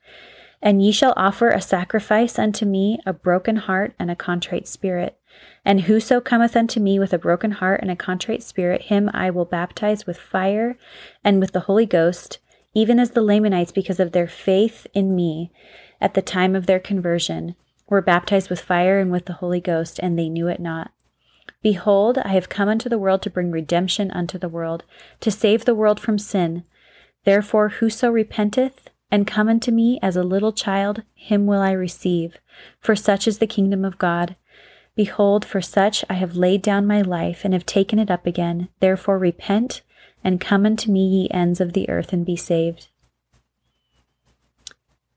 And 0.63 0.83
ye 0.83 0.91
shall 0.91 1.13
offer 1.15 1.49
a 1.49 1.61
sacrifice 1.61 2.39
unto 2.39 2.65
me 2.65 2.97
a 3.05 3.13
broken 3.13 3.57
heart 3.57 3.93
and 3.99 4.09
a 4.09 4.15
contrite 4.15 4.67
spirit. 4.67 5.19
And 5.63 5.81
whoso 5.81 6.19
cometh 6.19 6.55
unto 6.55 6.79
me 6.79 6.97
with 6.97 7.13
a 7.13 7.19
broken 7.19 7.51
heart 7.51 7.81
and 7.83 7.91
a 7.91 7.95
contrite 7.95 8.41
spirit, 8.41 8.83
him 8.83 9.11
I 9.13 9.29
will 9.29 9.45
baptize 9.45 10.07
with 10.07 10.17
fire 10.17 10.75
and 11.23 11.39
with 11.39 11.51
the 11.51 11.61
Holy 11.61 11.85
Ghost 11.85 12.39
even 12.73 12.99
as 12.99 13.11
the 13.11 13.21
Lamanites, 13.21 13.71
because 13.71 13.99
of 13.99 14.11
their 14.11 14.27
faith 14.27 14.87
in 14.93 15.15
me 15.15 15.51
at 16.01 16.15
the 16.15 16.21
time 16.21 16.55
of 16.55 16.65
their 16.65 16.79
conversion, 16.79 17.55
were 17.87 18.01
baptized 18.01 18.49
with 18.49 18.61
fire 18.61 18.99
and 18.99 19.11
with 19.11 19.25
the 19.25 19.33
Holy 19.33 19.61
Ghost, 19.61 19.99
and 20.01 20.17
they 20.17 20.29
knew 20.29 20.47
it 20.47 20.59
not. 20.59 20.91
Behold, 21.61 22.17
I 22.17 22.29
have 22.29 22.49
come 22.49 22.67
unto 22.67 22.89
the 22.89 22.97
world 22.97 23.21
to 23.21 23.29
bring 23.29 23.51
redemption 23.51 24.11
unto 24.11 24.37
the 24.37 24.49
world, 24.49 24.83
to 25.19 25.29
save 25.29 25.65
the 25.65 25.75
world 25.75 25.99
from 25.99 26.17
sin. 26.17 26.63
Therefore, 27.25 27.69
whoso 27.69 28.09
repenteth 28.09 28.89
and 29.11 29.27
come 29.27 29.47
unto 29.47 29.71
me 29.71 29.99
as 30.01 30.15
a 30.15 30.23
little 30.23 30.51
child, 30.51 31.03
him 31.13 31.45
will 31.45 31.61
I 31.61 31.71
receive. 31.71 32.37
For 32.79 32.95
such 32.95 33.27
is 33.27 33.37
the 33.37 33.47
kingdom 33.47 33.85
of 33.85 33.97
God. 33.97 34.35
Behold, 34.95 35.45
for 35.45 35.61
such 35.61 36.03
I 36.09 36.13
have 36.13 36.35
laid 36.35 36.61
down 36.61 36.85
my 36.85 37.01
life 37.01 37.43
and 37.43 37.53
have 37.53 37.65
taken 37.65 37.99
it 37.99 38.11
up 38.11 38.25
again. 38.25 38.69
Therefore, 38.79 39.17
repent 39.17 39.81
and 40.23 40.39
come 40.39 40.65
unto 40.65 40.91
me, 40.91 41.05
ye 41.05 41.29
ends 41.31 41.59
of 41.59 41.73
the 41.73 41.89
earth, 41.89 42.13
and 42.13 42.25
be 42.25 42.35
saved. 42.35 42.87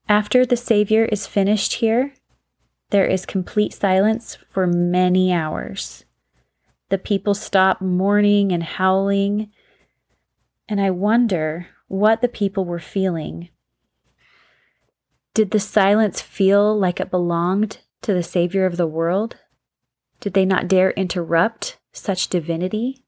After 0.09 0.47
the 0.47 0.57
Savior 0.57 1.05
is 1.05 1.27
finished 1.27 1.75
here, 1.75 2.15
there 2.91 3.07
is 3.07 3.27
complete 3.27 3.73
silence 3.73 4.39
for 4.51 4.67
many 4.67 5.33
hours. 5.33 6.05
The 6.89 6.99
people 6.99 7.35
stop 7.35 7.81
mourning 7.81 8.53
and 8.53 8.63
howling, 8.63 9.51
and 10.69 10.81
I 10.81 10.91
wonder 10.91 11.69
what 11.89 12.21
the 12.21 12.29
people 12.29 12.65
were 12.65 12.79
feeling. 12.79 13.49
Did 15.37 15.51
the 15.51 15.61
silence 15.61 16.23
feel 16.23 16.79
like 16.79 16.99
it 16.99 17.11
belonged 17.11 17.81
to 18.01 18.15
the 18.15 18.23
Savior 18.23 18.65
of 18.65 18.79
the 18.79 18.87
world? 18.87 19.37
Did 20.19 20.33
they 20.33 20.47
not 20.47 20.67
dare 20.67 20.93
interrupt 20.93 21.77
such 21.93 22.29
divinity? 22.29 23.05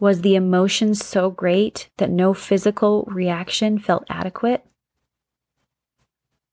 Was 0.00 0.22
the 0.22 0.36
emotion 0.36 0.94
so 0.94 1.28
great 1.28 1.90
that 1.98 2.08
no 2.08 2.32
physical 2.32 3.04
reaction 3.08 3.78
felt 3.78 4.06
adequate? 4.08 4.64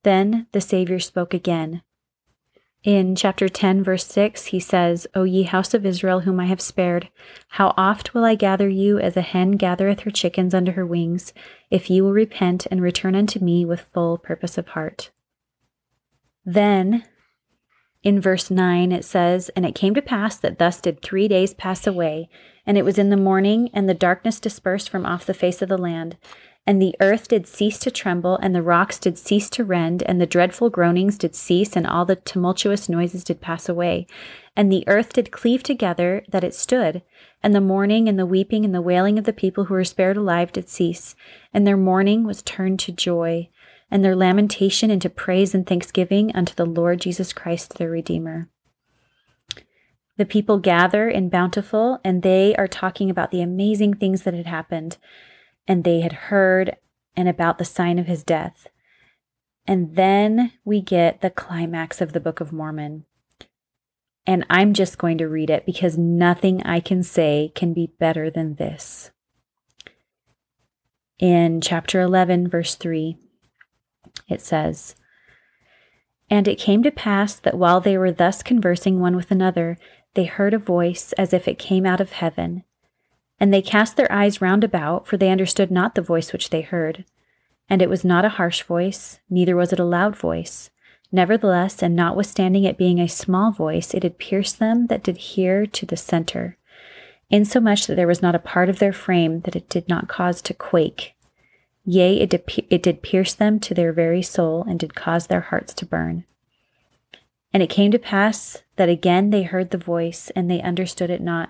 Then 0.04 0.48
the 0.52 0.60
Savior 0.60 1.00
spoke 1.00 1.34
again. 1.34 1.82
In 2.84 3.14
chapter 3.14 3.50
10, 3.50 3.84
verse 3.84 4.08
6, 4.08 4.48
he 4.48 4.60
says, 4.60 5.06
O 5.14 5.24
ye 5.24 5.44
house 5.44 5.74
of 5.74 5.86
Israel, 5.86 6.22
whom 6.22 6.40
I 6.40 6.46
have 6.46 6.62
spared, 6.62 7.10
how 7.50 7.74
oft 7.76 8.14
will 8.14 8.24
I 8.24 8.36
gather 8.36 8.70
you 8.70 8.98
as 8.98 9.18
a 9.18 9.22
hen 9.22 9.52
gathereth 9.52 10.02
her 10.02 10.12
chickens 10.12 10.54
under 10.54 10.72
her 10.72 10.86
wings, 10.86 11.34
if 11.70 11.90
ye 11.90 12.00
will 12.00 12.14
repent 12.14 12.68
and 12.72 12.82
return 12.82 13.16
unto 13.16 13.44
me 13.44 13.66
with 13.66 13.90
full 13.94 14.18
purpose 14.18 14.58
of 14.58 14.70
heart. 14.70 15.12
Then 16.46 17.04
in 18.02 18.22
verse 18.22 18.50
9, 18.50 18.94
it 18.94 19.04
says, 19.04 19.50
And 19.58 19.66
it 19.66 19.76
came 19.76 19.94
to 19.94 20.02
pass 20.02 20.38
that 20.38 20.58
thus 20.58 20.80
did 20.80 21.02
three 21.02 21.28
days 21.28 21.54
pass 21.54 21.86
away, 21.86 22.30
and 22.66 22.78
it 22.78 22.86
was 22.86 22.98
in 22.98 23.10
the 23.10 23.18
morning, 23.18 23.70
and 23.74 23.90
the 23.90 23.94
darkness 23.94 24.40
dispersed 24.40 24.90
from 24.90 25.06
off 25.06 25.26
the 25.26 25.34
face 25.34 25.62
of 25.62 25.68
the 25.68 25.78
land. 25.78 26.16
And 26.70 26.80
the 26.80 26.94
earth 27.00 27.30
did 27.30 27.48
cease 27.48 27.80
to 27.80 27.90
tremble, 27.90 28.38
and 28.38 28.54
the 28.54 28.62
rocks 28.62 29.00
did 29.00 29.18
cease 29.18 29.50
to 29.50 29.64
rend, 29.64 30.04
and 30.04 30.22
the 30.22 30.28
dreadful 30.28 30.70
groanings 30.70 31.18
did 31.18 31.34
cease, 31.34 31.76
and 31.76 31.88
all 31.88 32.06
the 32.06 32.18
tumultuous 32.18 32.88
noises 32.88 33.24
did 33.24 33.42
pass 33.42 33.68
away. 33.68 34.06
And 34.56 34.72
the 34.72 34.88
earth 34.88 35.14
did 35.14 35.32
cleave 35.32 35.64
together, 35.64 36.24
that 36.30 36.44
it 36.44 36.54
stood, 36.54 37.02
and 37.42 37.56
the 37.56 37.60
mourning 37.60 38.08
and 38.08 38.20
the 38.20 38.26
weeping 38.28 38.66
and 38.66 38.76
the 38.76 38.84
wailing 38.84 39.18
of 39.18 39.26
the 39.26 39.34
people 39.34 39.64
who 39.64 39.74
were 39.74 39.84
spared 39.84 40.16
alive 40.16 40.52
did 40.52 40.70
cease, 40.70 41.16
and 41.52 41.66
their 41.66 41.76
mourning 41.76 42.24
was 42.24 42.44
turned 42.44 42.78
to 42.82 42.92
joy 42.92 43.50
and 43.90 44.06
their 44.06 44.16
lamentation 44.16 44.92
into 44.92 45.10
praise 45.10 45.56
and 45.56 45.66
thanksgiving 45.66 46.32
unto 46.36 46.54
the 46.54 46.68
Lord 46.68 47.02
Jesus 47.02 47.34
Christ, 47.34 47.80
their 47.80 47.90
Redeemer. 47.90 48.48
The 50.18 50.26
people 50.26 50.60
gather 50.60 51.10
in 51.10 51.30
Bountiful, 51.30 52.00
and 52.04 52.22
they 52.22 52.56
are 52.58 52.68
talking 52.68 53.10
about 53.10 53.32
the 53.32 53.42
amazing 53.42 53.96
things 53.96 54.22
that 54.22 54.36
had 54.36 54.46
happened, 54.46 54.98
and 55.68 55.84
they 55.84 56.02
had 56.02 56.14
heard 56.14 56.76
and 57.16 57.28
about 57.28 57.58
the 57.58 57.66
sign 57.66 58.00
of 58.00 58.08
his 58.08 58.24
death. 58.24 58.68
And 59.68 59.96
then 59.96 60.54
we 60.66 60.82
get 60.82 61.22
the 61.22 61.30
climax 61.30 62.02
of 62.02 62.14
the 62.14 62.20
Book 62.20 62.40
of 62.40 62.52
Mormon. 62.52 63.06
And 64.26 64.46
I'm 64.50 64.74
just 64.74 64.98
going 64.98 65.18
to 65.20 65.28
read 65.28 65.50
it 65.50 65.66
because 65.66 65.98
nothing 65.98 66.64
I 66.64 66.80
can 66.80 67.04
say 67.04 67.52
can 67.56 67.74
be 67.74 67.94
better 68.00 68.30
than 68.30 68.56
this. 68.56 69.12
In 71.20 71.62
chapter 71.62 72.00
11, 72.00 72.48
verse 72.48 72.76
3, 72.76 73.18
it 74.30 74.42
says, 74.42 74.96
And 76.30 76.48
it 76.48 76.58
came 76.58 76.82
to 76.84 76.92
pass 76.92 77.36
that 77.36 77.58
while 77.58 77.82
they 77.82 77.98
were 77.98 78.12
thus 78.12 78.42
conversing 78.42 79.00
one 79.00 79.16
with 79.16 79.32
another, 79.32 79.78
they 80.14 80.26
heard 80.26 80.54
a 80.54 80.60
voice 80.60 81.12
as 81.14 81.34
if 81.34 81.48
it 81.48 81.60
came 81.60 81.86
out 81.86 82.00
of 82.00 82.14
heaven. 82.14 82.64
And 83.40 83.54
they 83.54 83.62
cast 83.62 83.96
their 83.96 84.12
eyes 84.12 84.42
round 84.42 84.64
about, 84.64 85.08
for 85.08 85.18
they 85.18 85.30
understood 85.30 85.72
not 85.72 85.96
the 85.96 86.02
voice 86.02 86.34
which 86.34 86.50
they 86.50 86.62
heard. 86.62 87.06
And 87.70 87.82
it 87.82 87.90
was 87.90 88.04
not 88.04 88.26
a 88.26 88.30
harsh 88.30 88.64
voice, 88.64 89.20
neither 89.30 89.56
was 89.56 89.72
it 89.72 89.80
a 89.80 89.86
loud 89.86 90.16
voice. 90.16 90.72
Nevertheless, 91.12 91.82
and 91.82 91.96
notwithstanding 91.96 92.66
it 92.66 92.78
being 92.78 93.00
a 93.00 93.08
small 93.08 93.52
voice, 93.52 93.94
it 93.94 94.04
had 94.04 94.20
pierced 94.20 94.60
them 94.60 94.88
that 94.88 95.04
did 95.04 95.18
hear 95.18 95.66
to 95.66 95.86
the 95.86 95.98
center, 95.98 96.58
insomuch 97.30 97.88
that 97.88 97.96
there 97.96 98.08
was 98.08 98.22
not 98.22 98.36
a 98.36 98.40
part 98.40 98.70
of 98.70 98.80
their 98.80 98.94
frame 98.94 99.42
that 99.42 99.56
it 99.56 99.70
did 99.70 99.88
not 99.88 100.08
cause 100.08 100.42
to 100.42 100.54
quake. 100.54 101.16
Yea, 101.86 102.20
it 102.20 102.30
did, 102.30 102.44
it 102.70 102.84
did 102.84 103.02
pierce 103.02 103.34
them 103.34 103.60
to 103.60 103.74
their 103.74 103.92
very 103.92 104.22
soul, 104.22 104.64
and 104.68 104.80
did 104.80 104.94
cause 104.94 105.28
their 105.28 105.42
hearts 105.42 105.74
to 105.74 105.86
burn. 105.86 106.26
And 107.52 107.64
it 107.64 107.70
came 107.70 107.92
to 107.92 108.00
pass 108.00 108.62
that 108.76 108.90
again 108.90 109.32
they 109.32 109.44
heard 109.44 109.72
the 109.72 109.78
voice, 109.78 110.30
and 110.36 110.50
they 110.50 110.62
understood 110.62 111.10
it 111.10 111.22
not. 111.22 111.50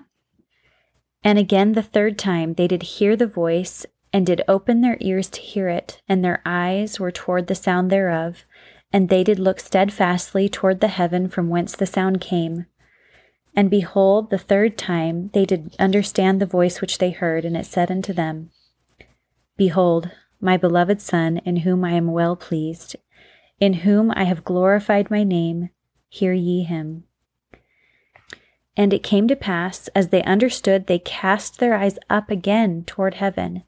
And 1.22 1.38
again 1.38 1.72
the 1.72 1.82
third 1.82 2.18
time 2.18 2.54
they 2.54 2.66
did 2.66 2.82
hear 2.82 3.16
the 3.16 3.26
voice, 3.26 3.84
and 4.12 4.26
did 4.26 4.42
open 4.48 4.80
their 4.80 4.96
ears 5.00 5.28
to 5.30 5.40
hear 5.40 5.68
it, 5.68 6.00
and 6.08 6.24
their 6.24 6.42
eyes 6.44 6.98
were 6.98 7.12
toward 7.12 7.46
the 7.46 7.54
sound 7.54 7.90
thereof, 7.90 8.44
and 8.92 9.08
they 9.08 9.22
did 9.22 9.38
look 9.38 9.60
steadfastly 9.60 10.48
toward 10.48 10.80
the 10.80 10.88
heaven 10.88 11.28
from 11.28 11.48
whence 11.48 11.76
the 11.76 11.86
sound 11.86 12.20
came. 12.20 12.66
And 13.54 13.70
behold, 13.70 14.30
the 14.30 14.38
third 14.38 14.78
time 14.78 15.28
they 15.32 15.44
did 15.44 15.76
understand 15.78 16.40
the 16.40 16.46
voice 16.46 16.80
which 16.80 16.98
they 16.98 17.10
heard, 17.10 17.44
and 17.44 17.56
it 17.56 17.66
said 17.66 17.90
unto 17.90 18.12
them, 18.12 18.50
Behold, 19.56 20.10
my 20.40 20.56
beloved 20.56 21.00
Son, 21.00 21.38
in 21.38 21.56
whom 21.56 21.84
I 21.84 21.92
am 21.92 22.12
well 22.12 22.34
pleased, 22.34 22.96
in 23.58 23.74
whom 23.74 24.10
I 24.16 24.24
have 24.24 24.44
glorified 24.44 25.10
my 25.10 25.22
name, 25.22 25.70
hear 26.08 26.32
ye 26.32 26.62
him. 26.62 27.04
And 28.80 28.94
it 28.94 29.02
came 29.02 29.28
to 29.28 29.36
pass, 29.36 29.88
as 29.88 30.08
they 30.08 30.22
understood, 30.22 30.86
they 30.86 30.98
cast 30.98 31.58
their 31.58 31.74
eyes 31.74 31.98
up 32.08 32.30
again 32.30 32.84
toward 32.86 33.12
heaven. 33.12 33.62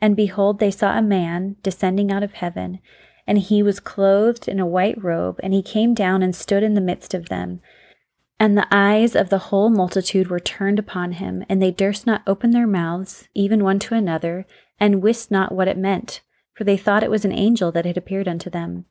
And 0.00 0.16
behold, 0.16 0.58
they 0.58 0.70
saw 0.70 0.96
a 0.96 1.02
man 1.02 1.56
descending 1.62 2.10
out 2.10 2.22
of 2.22 2.32
heaven, 2.32 2.78
and 3.26 3.36
he 3.36 3.62
was 3.62 3.78
clothed 3.78 4.48
in 4.48 4.58
a 4.58 4.66
white 4.66 4.96
robe, 5.04 5.38
and 5.42 5.52
he 5.52 5.60
came 5.60 5.92
down 5.92 6.22
and 6.22 6.34
stood 6.34 6.62
in 6.62 6.72
the 6.72 6.80
midst 6.80 7.12
of 7.12 7.28
them. 7.28 7.60
And 8.40 8.56
the 8.56 8.66
eyes 8.70 9.14
of 9.14 9.28
the 9.28 9.50
whole 9.50 9.68
multitude 9.68 10.30
were 10.30 10.40
turned 10.40 10.78
upon 10.78 11.12
him, 11.12 11.44
and 11.46 11.60
they 11.60 11.70
durst 11.70 12.06
not 12.06 12.22
open 12.26 12.52
their 12.52 12.66
mouths, 12.66 13.28
even 13.34 13.64
one 13.64 13.78
to 13.80 13.94
another, 13.94 14.46
and 14.80 15.02
wist 15.02 15.30
not 15.30 15.52
what 15.52 15.68
it 15.68 15.76
meant, 15.76 16.22
for 16.54 16.64
they 16.64 16.78
thought 16.78 17.02
it 17.02 17.10
was 17.10 17.26
an 17.26 17.32
angel 17.32 17.70
that 17.72 17.84
had 17.84 17.98
appeared 17.98 18.26
unto 18.26 18.48
them. 18.48 18.86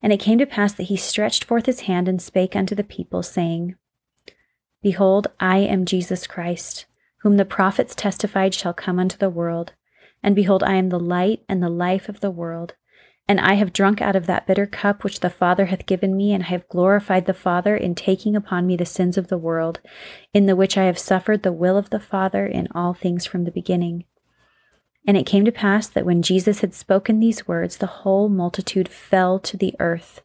And 0.00 0.14
it 0.14 0.20
came 0.20 0.38
to 0.38 0.46
pass 0.46 0.72
that 0.72 0.84
he 0.84 0.96
stretched 0.96 1.44
forth 1.44 1.66
his 1.66 1.80
hand 1.80 2.08
and 2.08 2.22
spake 2.22 2.56
unto 2.56 2.74
the 2.74 2.82
people, 2.82 3.22
saying, 3.22 3.76
Behold, 4.82 5.26
I 5.40 5.58
am 5.58 5.84
Jesus 5.84 6.26
Christ, 6.26 6.86
whom 7.22 7.36
the 7.36 7.44
prophets 7.44 7.94
testified 7.94 8.54
shall 8.54 8.72
come 8.72 8.98
unto 8.98 9.16
the 9.16 9.30
world. 9.30 9.72
And 10.22 10.36
behold, 10.36 10.62
I 10.62 10.74
am 10.74 10.88
the 10.88 11.00
light 11.00 11.42
and 11.48 11.62
the 11.62 11.68
life 11.68 12.08
of 12.08 12.20
the 12.20 12.30
world. 12.30 12.74
And 13.26 13.40
I 13.40 13.54
have 13.54 13.72
drunk 13.72 14.00
out 14.00 14.16
of 14.16 14.26
that 14.26 14.46
bitter 14.46 14.66
cup 14.66 15.04
which 15.04 15.20
the 15.20 15.28
Father 15.28 15.66
hath 15.66 15.84
given 15.84 16.16
me, 16.16 16.32
and 16.32 16.44
I 16.44 16.46
have 16.46 16.68
glorified 16.68 17.26
the 17.26 17.34
Father 17.34 17.76
in 17.76 17.94
taking 17.94 18.34
upon 18.34 18.66
me 18.66 18.76
the 18.76 18.86
sins 18.86 19.18
of 19.18 19.28
the 19.28 19.36
world, 19.36 19.80
in 20.32 20.46
the 20.46 20.56
which 20.56 20.78
I 20.78 20.84
have 20.84 20.98
suffered 20.98 21.42
the 21.42 21.52
will 21.52 21.76
of 21.76 21.90
the 21.90 22.00
Father 22.00 22.46
in 22.46 22.68
all 22.74 22.94
things 22.94 23.26
from 23.26 23.44
the 23.44 23.50
beginning. 23.50 24.04
And 25.06 25.16
it 25.16 25.26
came 25.26 25.44
to 25.44 25.52
pass 25.52 25.88
that 25.88 26.06
when 26.06 26.22
Jesus 26.22 26.60
had 26.60 26.72
spoken 26.72 27.20
these 27.20 27.46
words, 27.46 27.76
the 27.76 27.86
whole 27.86 28.28
multitude 28.28 28.88
fell 28.88 29.38
to 29.40 29.56
the 29.56 29.74
earth. 29.78 30.22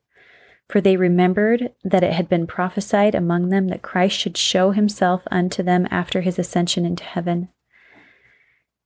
For 0.74 0.82
they 0.82 0.98
remembered 0.98 1.72
that 1.84 2.02
it 2.02 2.14
had 2.14 2.28
been 2.28 2.48
prophesied 2.48 3.14
among 3.14 3.50
them 3.50 3.68
that 3.68 3.84
Christ 3.84 4.18
should 4.18 4.36
show 4.36 4.72
himself 4.72 5.22
unto 5.30 5.62
them 5.62 5.88
after 5.92 6.22
his 6.22 6.40
ascension 6.40 6.84
into 6.84 7.04
heaven. 7.04 7.50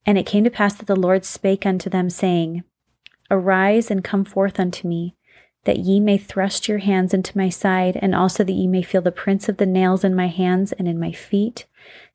And 0.04 0.18
it 0.18 0.26
came 0.26 0.44
to 0.44 0.50
pass 0.50 0.74
that 0.74 0.84
the 0.84 0.94
Lord 0.94 1.24
spake 1.24 1.64
unto 1.64 1.88
them, 1.88 2.10
saying, 2.10 2.62
Arise 3.30 3.90
and 3.90 4.04
come 4.04 4.26
forth 4.26 4.60
unto 4.60 4.86
me, 4.86 5.16
that 5.64 5.78
ye 5.78 5.98
may 5.98 6.18
thrust 6.18 6.68
your 6.68 6.76
hands 6.76 7.14
into 7.14 7.38
my 7.38 7.48
side, 7.48 7.98
and 8.02 8.14
also 8.14 8.44
that 8.44 8.52
ye 8.52 8.66
may 8.66 8.82
feel 8.82 9.00
the 9.00 9.10
prints 9.10 9.48
of 9.48 9.56
the 9.56 9.64
nails 9.64 10.04
in 10.04 10.14
my 10.14 10.28
hands 10.28 10.72
and 10.72 10.86
in 10.86 11.00
my 11.00 11.12
feet, 11.12 11.64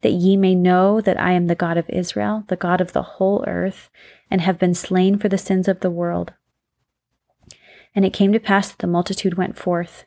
that 0.01 0.11
ye 0.11 0.37
may 0.37 0.53
know 0.53 1.01
that 1.01 1.19
I 1.19 1.31
am 1.31 1.47
the 1.47 1.55
God 1.55 1.77
of 1.77 1.89
Israel, 1.89 2.43
the 2.47 2.55
God 2.55 2.79
of 2.79 2.93
the 2.93 3.01
whole 3.01 3.43
earth, 3.47 3.89
and 4.29 4.39
have 4.39 4.59
been 4.59 4.75
slain 4.75 5.17
for 5.17 5.29
the 5.29 5.37
sins 5.39 5.67
of 5.67 5.79
the 5.79 5.89
world. 5.89 6.33
And 7.95 8.05
it 8.05 8.13
came 8.13 8.33
to 8.33 8.39
pass 8.39 8.69
that 8.69 8.79
the 8.79 8.87
multitude 8.87 9.35
went 9.35 9.57
forth, 9.57 10.05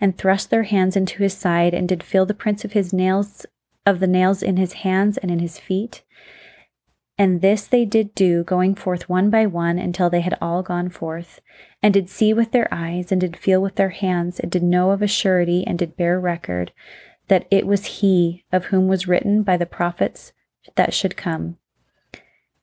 and 0.00 0.16
thrust 0.16 0.50
their 0.50 0.64
hands 0.64 0.96
into 0.96 1.22
his 1.22 1.34
side, 1.34 1.74
and 1.74 1.88
did 1.88 2.02
feel 2.02 2.26
the 2.26 2.34
prints 2.34 2.64
of 2.64 2.72
his 2.72 2.92
nails 2.92 3.46
of 3.86 4.00
the 4.00 4.06
nails 4.06 4.42
in 4.42 4.58
his 4.58 4.74
hands 4.74 5.16
and 5.16 5.30
in 5.30 5.38
his 5.38 5.58
feet, 5.58 6.02
and 7.20 7.40
this 7.40 7.66
they 7.66 7.84
did 7.84 8.14
do, 8.14 8.44
going 8.44 8.76
forth 8.76 9.08
one 9.08 9.28
by 9.28 9.44
one 9.44 9.76
until 9.76 10.08
they 10.08 10.20
had 10.20 10.38
all 10.40 10.62
gone 10.62 10.88
forth, 10.88 11.40
and 11.82 11.92
did 11.92 12.08
see 12.08 12.32
with 12.32 12.52
their 12.52 12.68
eyes, 12.70 13.10
and 13.10 13.20
did 13.20 13.36
feel 13.36 13.60
with 13.60 13.74
their 13.74 13.88
hands, 13.88 14.38
and 14.38 14.52
did 14.52 14.62
know 14.62 14.92
of 14.92 15.02
a 15.02 15.08
surety, 15.08 15.66
and 15.66 15.80
did 15.80 15.96
bear 15.96 16.20
record, 16.20 16.70
that 17.26 17.46
it 17.50 17.66
was 17.66 17.86
he 17.86 18.44
of 18.52 18.66
whom 18.66 18.86
was 18.86 19.08
written 19.08 19.42
by 19.42 19.56
the 19.56 19.66
prophets 19.66 20.32
that 20.76 20.94
should 20.94 21.16
come. 21.16 21.58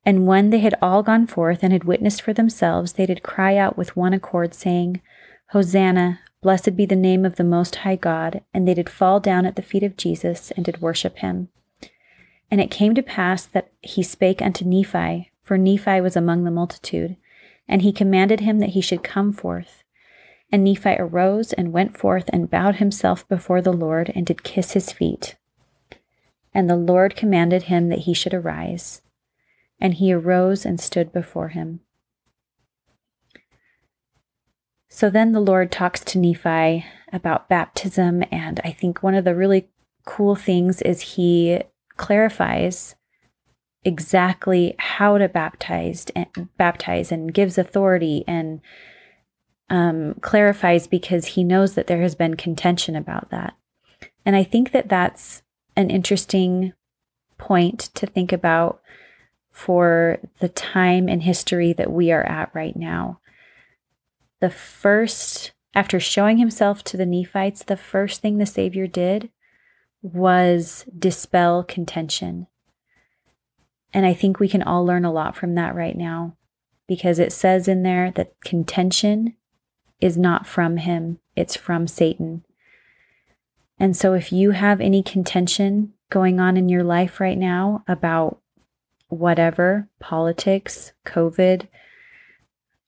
And 0.06 0.28
when 0.28 0.52
they 0.52 0.60
had 0.60 0.76
all 0.82 1.02
gone 1.02 1.26
forth 1.26 1.64
and 1.64 1.74
had 1.74 1.84
witnessed 1.84 2.22
for 2.22 2.32
themselves, 2.32 2.94
they 2.94 3.08
did 3.08 3.24
cry 3.24 3.58
out 3.58 3.76
with 3.76 3.96
one 3.96 4.14
accord, 4.14 4.54
saying, 4.54 5.02
Hosanna, 5.48 6.20
blessed 6.42 6.76
be 6.76 6.86
the 6.86 6.96
name 6.96 7.26
of 7.26 7.38
the 7.38 7.44
Most 7.44 7.78
High 7.78 7.96
God. 7.96 8.42
And 8.54 8.68
they 8.68 8.76
did 8.76 8.90
fall 8.90 9.20
down 9.20 9.46
at 9.48 9.56
the 9.56 9.64
feet 9.64 9.84
of 9.84 9.98
Jesus 9.98 10.52
and 10.52 10.64
did 10.64 10.82
worship 10.82 11.18
him. 11.18 11.50
And 12.52 12.62
it 12.62 12.70
came 12.70 12.94
to 12.94 13.02
pass 13.02 13.48
that 13.48 13.72
he 13.82 14.04
spake 14.04 14.42
unto 14.42 14.64
Nephi, 14.64 15.32
for 15.42 15.58
Nephi 15.58 16.00
was 16.02 16.16
among 16.16 16.44
the 16.44 16.52
multitude, 16.52 17.18
and 17.68 17.82
he 17.82 17.92
commanded 17.92 18.42
him 18.42 18.60
that 18.60 18.70
he 18.70 18.82
should 18.82 19.04
come 19.04 19.34
forth. 19.34 19.84
And 20.52 20.64
Nephi 20.64 20.96
arose 21.00 21.54
and 21.54 21.74
went 21.74 21.98
forth 21.98 22.30
and 22.32 22.50
bowed 22.50 22.76
himself 22.76 23.28
before 23.28 23.62
the 23.62 23.74
Lord 23.74 24.12
and 24.14 24.28
did 24.28 24.44
kiss 24.44 24.74
his 24.74 24.92
feet. 24.92 25.36
And 26.54 26.70
the 26.70 26.76
Lord 26.76 27.16
commanded 27.16 27.64
him 27.64 27.90
that 27.90 28.00
he 28.00 28.14
should 28.14 28.34
arise. 28.34 29.02
And 29.80 29.96
he 29.96 30.14
arose 30.14 30.66
and 30.66 30.80
stood 30.80 31.12
before 31.12 31.50
him. 31.50 31.82
So 34.90 35.10
then 35.10 35.34
the 35.34 35.42
Lord 35.42 35.72
talks 35.72 36.00
to 36.06 36.18
Nephi 36.18 36.86
about 37.12 37.50
baptism, 37.50 38.24
and 38.32 38.62
I 38.64 38.72
think 38.72 39.04
one 39.04 39.14
of 39.14 39.26
the 39.26 39.36
really 39.36 39.68
cool 40.06 40.36
things 40.36 40.82
is 40.82 41.02
he 41.02 41.62
clarifies 41.98 42.96
exactly 43.84 44.74
how 44.80 45.18
to 45.18 45.28
baptize 45.28 46.06
and 46.16 46.28
baptize 46.58 47.12
and 47.12 47.34
gives 47.34 47.58
authority 47.58 48.24
and 48.28 48.62
um, 49.70 50.16
clarifies 50.22 50.88
because 50.88 51.26
he 51.26 51.44
knows 51.44 51.76
that 51.76 51.88
there 51.88 52.02
has 52.02 52.16
been 52.16 52.36
contention 52.36 52.96
about 52.96 53.30
that. 53.30 53.56
And 54.26 54.36
I 54.36 54.44
think 54.44 54.72
that 54.72 54.90
that's 54.90 55.44
an 55.76 55.90
interesting 55.90 56.74
point 57.38 57.90
to 57.96 58.08
think 58.08 58.32
about 58.32 58.82
for 59.56 60.20
the 60.40 60.50
time 60.50 61.08
in 61.08 61.22
history 61.22 61.72
that 61.72 61.90
we 61.90 62.12
are 62.12 62.24
at 62.24 62.54
right 62.54 62.76
now. 62.76 63.22
The 64.42 64.50
first, 64.50 65.54
after 65.74 65.98
showing 65.98 66.38
himself 66.38 66.84
to 66.84 66.98
the 66.98 67.06
Nephites, 67.06 67.64
the 67.64 67.78
first 67.78 68.22
thing 68.22 68.38
the 68.38 68.46
Savior 68.46 68.86
did 68.86 69.30
was 70.02 70.84
dispel 71.00 71.64
contention. 71.64 72.48
And 73.94 74.06
I 74.06 74.14
think 74.14 74.42
we 74.42 74.50
can 74.50 74.62
all 74.62 74.86
learn 74.86 75.06
a 75.06 75.12
lot 75.12 75.38
from 75.38 75.56
that 75.56 75.74
right 75.74 75.96
now 75.96 76.36
because 76.86 77.18
it 77.18 77.32
says 77.32 77.70
in 77.70 77.84
there 77.84 78.12
that 78.12 78.38
contention 78.42 79.38
is 80.02 80.18
not 80.18 80.46
from 80.46 80.76
him, 80.76 81.20
it's 81.34 81.56
from 81.56 81.88
Satan. 81.88 82.44
And 83.80 83.96
so 83.96 84.14
if 84.16 84.34
you 84.34 84.52
have 84.52 84.82
any 84.82 85.02
contention 85.02 85.94
going 86.10 86.42
on 86.42 86.58
in 86.58 86.68
your 86.68 86.84
life 86.84 87.22
right 87.22 87.38
now 87.38 87.86
about 87.88 88.42
whatever, 89.08 89.90
politics, 90.00 90.94
COVID, 91.06 91.68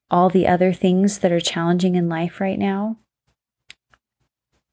all 0.09 0.29
the 0.29 0.47
other 0.47 0.73
things 0.73 1.19
that 1.19 1.31
are 1.31 1.39
challenging 1.39 1.95
in 1.95 2.09
life 2.09 2.39
right 2.39 2.57
now, 2.57 2.97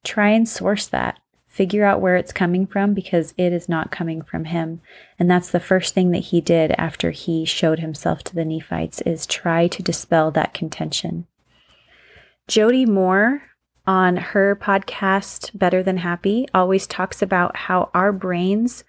try 0.04 0.30
and 0.30 0.48
source 0.48 0.86
that 0.86 1.18
figure 1.54 1.84
out 1.84 2.00
where 2.00 2.16
it's 2.16 2.32
coming 2.32 2.66
from 2.66 2.94
because 2.94 3.32
it 3.38 3.52
is 3.52 3.68
not 3.68 3.92
coming 3.92 4.20
from 4.20 4.46
him. 4.46 4.80
And 5.20 5.30
that's 5.30 5.52
the 5.52 5.60
first 5.60 5.94
thing 5.94 6.10
that 6.10 6.18
he 6.18 6.40
did 6.40 6.72
after 6.72 7.12
he 7.12 7.44
showed 7.44 7.78
himself 7.78 8.24
to 8.24 8.34
the 8.34 8.44
Nephites 8.44 9.00
is 9.02 9.24
try 9.24 9.68
to 9.68 9.82
dispel 9.82 10.32
that 10.32 10.52
contention. 10.52 11.28
Jody 12.48 12.84
Moore 12.84 13.42
on 13.86 14.16
her 14.16 14.56
podcast 14.56 15.56
Better 15.56 15.80
Than 15.80 15.98
Happy 15.98 16.48
always 16.52 16.88
talks 16.88 17.22
about 17.22 17.54
how 17.54 17.88
our 17.94 18.10
brains 18.10 18.82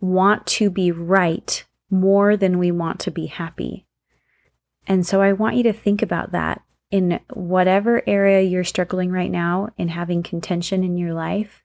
want 0.00 0.44
to 0.46 0.70
be 0.70 0.90
right 0.90 1.64
more 1.90 2.36
than 2.36 2.58
we 2.58 2.70
want 2.70 3.00
to 3.00 3.10
be 3.10 3.26
happy. 3.26 3.86
And 4.86 5.06
so 5.06 5.20
I 5.20 5.32
want 5.32 5.56
you 5.56 5.62
to 5.64 5.72
think 5.72 6.02
about 6.02 6.32
that 6.32 6.62
in 6.90 7.20
whatever 7.34 8.02
area 8.06 8.40
you're 8.40 8.64
struggling 8.64 9.10
right 9.10 9.30
now 9.30 9.68
in 9.76 9.88
having 9.88 10.22
contention 10.22 10.82
in 10.82 10.96
your 10.96 11.12
life. 11.12 11.62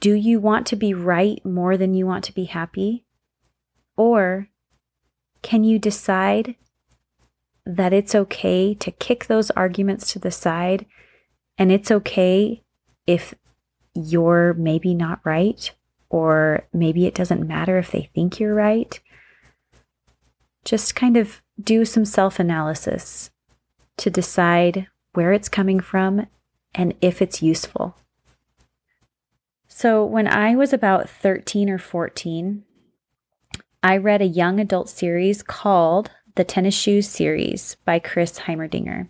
Do 0.00 0.14
you 0.14 0.40
want 0.40 0.66
to 0.68 0.76
be 0.76 0.94
right 0.94 1.44
more 1.44 1.76
than 1.76 1.92
you 1.92 2.06
want 2.06 2.24
to 2.24 2.34
be 2.34 2.44
happy? 2.44 3.04
Or 3.96 4.48
can 5.42 5.62
you 5.62 5.78
decide 5.78 6.54
that 7.66 7.92
it's 7.92 8.14
okay 8.14 8.74
to 8.74 8.90
kick 8.90 9.26
those 9.26 9.50
arguments 9.50 10.12
to 10.12 10.18
the 10.18 10.30
side 10.30 10.86
and 11.58 11.70
it's 11.70 11.90
okay 11.90 12.64
if 13.06 13.34
you're 13.94 14.54
maybe 14.54 14.94
not 14.94 15.20
right 15.24 15.72
or 16.10 16.66
maybe 16.72 17.06
it 17.06 17.14
doesn't 17.14 17.46
matter 17.46 17.78
if 17.78 17.90
they 17.90 18.10
think 18.14 18.38
you're 18.38 18.54
right? 18.54 19.00
Just 20.64 20.94
kind 20.94 21.16
of 21.16 21.40
do 21.58 21.84
some 21.84 22.04
self 22.04 22.38
analysis 22.38 23.30
to 23.96 24.10
decide 24.10 24.88
where 25.14 25.32
it's 25.32 25.48
coming 25.48 25.80
from 25.80 26.26
and 26.74 26.94
if 27.00 27.22
it's 27.22 27.42
useful. 27.42 27.96
So, 29.68 30.04
when 30.04 30.26
I 30.26 30.56
was 30.56 30.72
about 30.72 31.08
13 31.08 31.70
or 31.70 31.78
14, 31.78 32.64
I 33.82 33.96
read 33.96 34.20
a 34.20 34.26
young 34.26 34.60
adult 34.60 34.90
series 34.90 35.42
called 35.42 36.10
The 36.34 36.44
Tennis 36.44 36.74
Shoes 36.74 37.08
Series 37.08 37.76
by 37.86 37.98
Chris 37.98 38.40
Heimerdinger. 38.40 39.08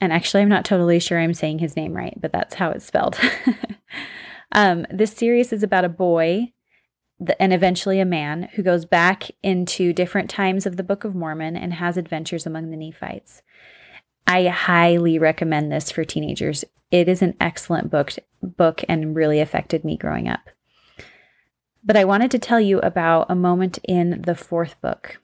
And 0.00 0.12
actually, 0.12 0.42
I'm 0.42 0.48
not 0.48 0.64
totally 0.64 1.00
sure 1.00 1.18
I'm 1.18 1.34
saying 1.34 1.58
his 1.58 1.74
name 1.74 1.94
right, 1.94 2.16
but 2.20 2.30
that's 2.30 2.54
how 2.54 2.70
it's 2.70 2.84
spelled. 2.84 3.18
um, 4.54 4.86
this 4.90 5.12
series 5.12 5.52
is 5.52 5.62
about 5.62 5.84
a 5.84 5.88
boy 5.88 6.52
and 7.38 7.52
eventually 7.52 8.00
a 8.00 8.04
man 8.04 8.48
who 8.54 8.62
goes 8.62 8.84
back 8.84 9.30
into 9.42 9.92
different 9.92 10.30
times 10.30 10.66
of 10.66 10.76
the 10.76 10.82
Book 10.82 11.04
of 11.04 11.14
Mormon 11.14 11.56
and 11.56 11.74
has 11.74 11.96
adventures 11.96 12.46
among 12.46 12.70
the 12.70 12.76
Nephites. 12.76 13.42
I 14.26 14.46
highly 14.46 15.18
recommend 15.18 15.70
this 15.70 15.90
for 15.90 16.04
teenagers. 16.04 16.64
It 16.90 17.08
is 17.08 17.22
an 17.22 17.36
excellent 17.40 17.90
book 17.90 18.12
book 18.42 18.84
and 18.88 19.16
really 19.16 19.40
affected 19.40 19.84
me 19.84 19.96
growing 19.96 20.28
up. 20.28 20.50
But 21.82 21.96
I 21.96 22.04
wanted 22.04 22.30
to 22.32 22.38
tell 22.38 22.60
you 22.60 22.78
about 22.80 23.26
a 23.30 23.34
moment 23.34 23.78
in 23.84 24.22
the 24.22 24.34
fourth 24.34 24.80
book. 24.80 25.20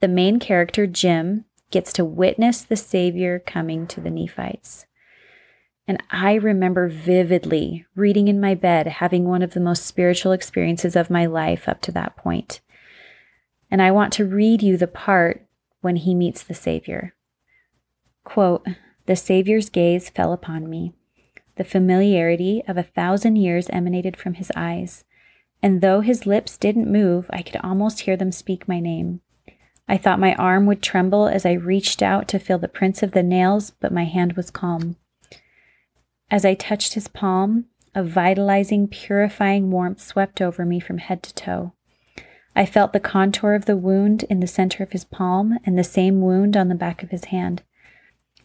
The 0.00 0.08
main 0.08 0.38
character, 0.38 0.86
Jim, 0.86 1.44
gets 1.70 1.92
to 1.94 2.04
witness 2.04 2.62
the 2.62 2.76
Savior 2.76 3.38
coming 3.38 3.86
to 3.88 4.00
the 4.00 4.10
Nephites. 4.10 4.86
And 5.86 6.02
I 6.10 6.34
remember 6.34 6.88
vividly 6.88 7.86
reading 7.96 8.28
in 8.28 8.40
my 8.40 8.54
bed, 8.54 8.86
having 8.86 9.24
one 9.24 9.42
of 9.42 9.54
the 9.54 9.60
most 9.60 9.84
spiritual 9.84 10.32
experiences 10.32 10.94
of 10.94 11.10
my 11.10 11.26
life 11.26 11.68
up 11.68 11.80
to 11.82 11.92
that 11.92 12.16
point. 12.16 12.60
And 13.70 13.82
I 13.82 13.90
want 13.90 14.12
to 14.14 14.24
read 14.24 14.62
you 14.62 14.76
the 14.76 14.86
part 14.86 15.46
when 15.80 15.96
he 15.96 16.14
meets 16.14 16.42
the 16.42 16.54
Savior. 16.54 17.14
Quote, 18.24 18.66
The 19.06 19.16
Savior's 19.16 19.68
gaze 19.68 20.08
fell 20.08 20.32
upon 20.32 20.70
me. 20.70 20.92
The 21.56 21.64
familiarity 21.64 22.62
of 22.68 22.76
a 22.76 22.82
thousand 22.82 23.36
years 23.36 23.68
emanated 23.70 24.16
from 24.16 24.34
his 24.34 24.52
eyes, 24.54 25.04
and 25.62 25.80
though 25.80 26.00
his 26.00 26.26
lips 26.26 26.56
didn't 26.56 26.90
move, 26.90 27.26
I 27.30 27.42
could 27.42 27.60
almost 27.62 28.00
hear 28.00 28.16
them 28.16 28.32
speak 28.32 28.66
my 28.66 28.80
name. 28.80 29.20
I 29.88 29.96
thought 29.96 30.20
my 30.20 30.34
arm 30.36 30.66
would 30.66 30.82
tremble 30.82 31.26
as 31.26 31.44
I 31.44 31.52
reached 31.52 32.02
out 32.02 32.28
to 32.28 32.38
feel 32.38 32.58
the 32.58 32.68
prints 32.68 33.02
of 33.02 33.12
the 33.12 33.22
nails, 33.22 33.70
but 33.80 33.92
my 33.92 34.04
hand 34.04 34.34
was 34.34 34.50
calm. 34.50 34.96
As 36.32 36.46
I 36.46 36.54
touched 36.54 36.94
his 36.94 37.08
palm, 37.08 37.66
a 37.94 38.02
vitalizing, 38.02 38.88
purifying 38.88 39.70
warmth 39.70 40.00
swept 40.00 40.40
over 40.40 40.64
me 40.64 40.80
from 40.80 40.96
head 40.96 41.22
to 41.24 41.34
toe. 41.34 41.74
I 42.56 42.64
felt 42.64 42.94
the 42.94 43.00
contour 43.00 43.52
of 43.52 43.66
the 43.66 43.76
wound 43.76 44.22
in 44.30 44.40
the 44.40 44.46
center 44.46 44.82
of 44.82 44.92
his 44.92 45.04
palm 45.04 45.58
and 45.66 45.78
the 45.78 45.84
same 45.84 46.22
wound 46.22 46.56
on 46.56 46.68
the 46.68 46.74
back 46.74 47.02
of 47.02 47.10
his 47.10 47.26
hand. 47.26 47.62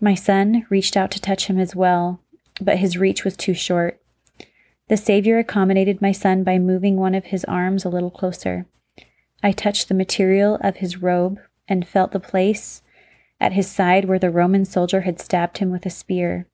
My 0.02 0.16
son 0.16 0.66
reached 0.70 0.98
out 0.98 1.12
to 1.12 1.22
touch 1.22 1.48
him 1.48 1.58
as 1.58 1.78
well, 1.78 2.20
but 2.60 2.80
his 2.80 2.98
reach 2.98 3.24
was 3.24 3.38
too 3.38 3.54
short. 3.54 4.02
The 4.90 4.98
Savior 4.98 5.40
accommodated 5.40 6.02
my 6.02 6.12
son 6.12 6.44
by 6.44 6.60
moving 6.60 6.98
one 6.98 7.16
of 7.16 7.28
his 7.28 7.46
arms 7.46 7.86
a 7.86 7.90
little 7.90 8.12
closer. 8.12 8.66
I 9.42 9.54
touched 9.54 9.88
the 9.88 9.94
material 9.94 10.58
of 10.60 10.78
his 10.78 11.02
robe 11.02 11.40
and 11.70 11.88
felt 11.88 12.12
the 12.12 12.20
place 12.20 12.82
at 13.40 13.54
his 13.54 13.72
side 13.72 14.04
where 14.04 14.20
the 14.20 14.30
Roman 14.30 14.66
soldier 14.66 15.02
had 15.02 15.22
stabbed 15.22 15.60
him 15.60 15.72
with 15.72 15.86
a 15.86 15.90
spear. 15.90 16.48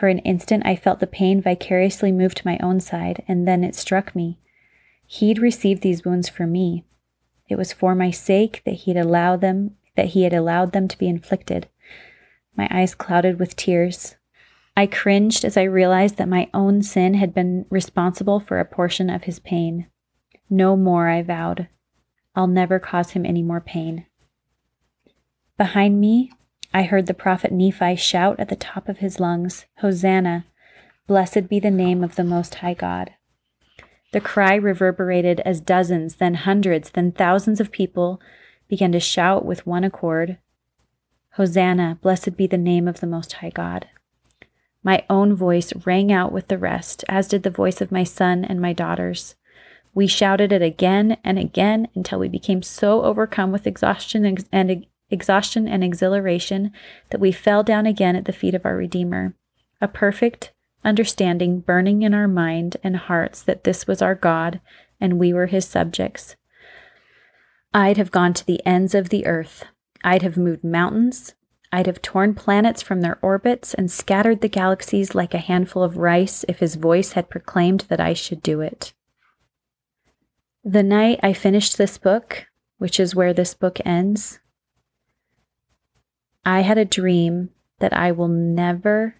For 0.00 0.08
an 0.08 0.20
instant, 0.20 0.62
I 0.64 0.76
felt 0.76 0.98
the 1.00 1.06
pain 1.06 1.42
vicariously 1.42 2.10
move 2.10 2.34
to 2.36 2.46
my 2.46 2.58
own 2.62 2.80
side, 2.80 3.22
and 3.28 3.46
then 3.46 3.62
it 3.62 3.74
struck 3.74 4.16
me. 4.16 4.38
He'd 5.06 5.38
received 5.38 5.82
these 5.82 6.06
wounds 6.06 6.26
for 6.26 6.46
me. 6.46 6.86
It 7.50 7.58
was 7.58 7.74
for 7.74 7.94
my 7.94 8.10
sake 8.10 8.62
that 8.64 8.76
he'd 8.76 8.96
allowed 8.96 9.42
them 9.42 9.76
that 9.96 10.06
he 10.06 10.22
had 10.22 10.32
allowed 10.32 10.72
them 10.72 10.88
to 10.88 10.96
be 10.96 11.06
inflicted. 11.06 11.68
My 12.56 12.66
eyes 12.70 12.94
clouded 12.94 13.38
with 13.38 13.56
tears. 13.56 14.16
I 14.74 14.86
cringed 14.86 15.44
as 15.44 15.58
I 15.58 15.64
realized 15.64 16.16
that 16.16 16.30
my 16.30 16.48
own 16.54 16.82
sin 16.82 17.12
had 17.12 17.34
been 17.34 17.66
responsible 17.68 18.40
for 18.40 18.58
a 18.58 18.64
portion 18.64 19.10
of 19.10 19.24
his 19.24 19.38
pain. 19.38 19.86
No 20.48 20.78
more, 20.78 21.10
I 21.10 21.20
vowed. 21.20 21.68
I'll 22.34 22.46
never 22.46 22.78
cause 22.78 23.10
him 23.10 23.26
any 23.26 23.42
more 23.42 23.60
pain. 23.60 24.06
Behind 25.58 26.00
me, 26.00 26.32
I 26.72 26.82
heard 26.82 27.06
the 27.06 27.14
prophet 27.14 27.50
Nephi 27.50 27.96
shout 27.96 28.38
at 28.38 28.48
the 28.48 28.56
top 28.56 28.88
of 28.88 28.98
his 28.98 29.18
lungs, 29.18 29.66
Hosanna! 29.78 30.46
Blessed 31.08 31.48
be 31.48 31.58
the 31.58 31.70
name 31.70 32.04
of 32.04 32.14
the 32.14 32.22
Most 32.22 32.56
High 32.56 32.74
God. 32.74 33.10
The 34.12 34.20
cry 34.20 34.54
reverberated 34.54 35.40
as 35.40 35.60
dozens, 35.60 36.16
then 36.16 36.34
hundreds, 36.34 36.90
then 36.90 37.10
thousands 37.10 37.60
of 37.60 37.72
people 37.72 38.20
began 38.68 38.92
to 38.92 39.00
shout 39.00 39.44
with 39.44 39.66
one 39.66 39.84
accord 39.84 40.38
Hosanna, 41.34 41.98
blessed 42.02 42.36
be 42.36 42.46
the 42.46 42.58
name 42.58 42.86
of 42.86 43.00
the 43.00 43.06
Most 43.06 43.34
High 43.34 43.50
God. 43.50 43.86
My 44.82 45.04
own 45.10 45.34
voice 45.34 45.72
rang 45.84 46.12
out 46.12 46.32
with 46.32 46.48
the 46.48 46.58
rest, 46.58 47.04
as 47.08 47.28
did 47.28 47.42
the 47.42 47.50
voice 47.50 47.80
of 47.80 47.92
my 47.92 48.04
son 48.04 48.44
and 48.44 48.60
my 48.60 48.72
daughters. 48.72 49.34
We 49.94 50.06
shouted 50.06 50.52
it 50.52 50.62
again 50.62 51.18
and 51.24 51.38
again 51.38 51.88
until 51.94 52.18
we 52.18 52.28
became 52.28 52.62
so 52.62 53.02
overcome 53.02 53.52
with 53.52 53.66
exhaustion 53.66 54.24
and, 54.52 54.86
exhaustion 55.10 55.68
and 55.68 55.82
exhilaration 55.82 56.72
that 57.10 57.20
we 57.20 57.32
fell 57.32 57.62
down 57.62 57.86
again 57.86 58.16
at 58.16 58.24
the 58.24 58.32
feet 58.32 58.54
of 58.54 58.64
our 58.64 58.76
Redeemer. 58.76 59.34
A 59.80 59.88
perfect, 59.88 60.52
understanding 60.84 61.60
burning 61.60 62.02
in 62.02 62.14
our 62.14 62.28
mind 62.28 62.76
and 62.82 62.96
hearts 62.96 63.42
that 63.42 63.64
this 63.64 63.86
was 63.86 64.00
our 64.00 64.14
God 64.14 64.60
and 65.00 65.18
we 65.18 65.32
were 65.32 65.46
his 65.46 65.66
subjects. 65.66 66.36
I'd 67.72 67.96
have 67.96 68.10
gone 68.10 68.34
to 68.34 68.46
the 68.46 68.64
ends 68.66 68.94
of 68.94 69.08
the 69.08 69.26
earth. 69.26 69.64
I'd 70.02 70.22
have 70.22 70.36
moved 70.36 70.64
mountains. 70.64 71.34
I'd 71.72 71.86
have 71.86 72.02
torn 72.02 72.34
planets 72.34 72.82
from 72.82 73.00
their 73.00 73.18
orbits 73.22 73.74
and 73.74 73.90
scattered 73.90 74.40
the 74.40 74.48
galaxies 74.48 75.14
like 75.14 75.34
a 75.34 75.38
handful 75.38 75.84
of 75.84 75.96
rice 75.96 76.44
if 76.48 76.58
his 76.58 76.74
voice 76.74 77.12
had 77.12 77.30
proclaimed 77.30 77.86
that 77.88 78.00
I 78.00 78.12
should 78.12 78.42
do 78.42 78.60
it. 78.60 78.92
The 80.64 80.82
night 80.82 81.20
I 81.22 81.32
finished 81.32 81.78
this 81.78 81.96
book, 81.96 82.46
which 82.78 82.98
is 82.98 83.14
where 83.14 83.32
this 83.32 83.54
book 83.54 83.78
ends, 83.84 84.40
I 86.44 86.60
had 86.60 86.78
a 86.78 86.84
dream 86.84 87.50
that 87.78 87.92
I 87.92 88.12
will 88.12 88.28
never, 88.28 89.16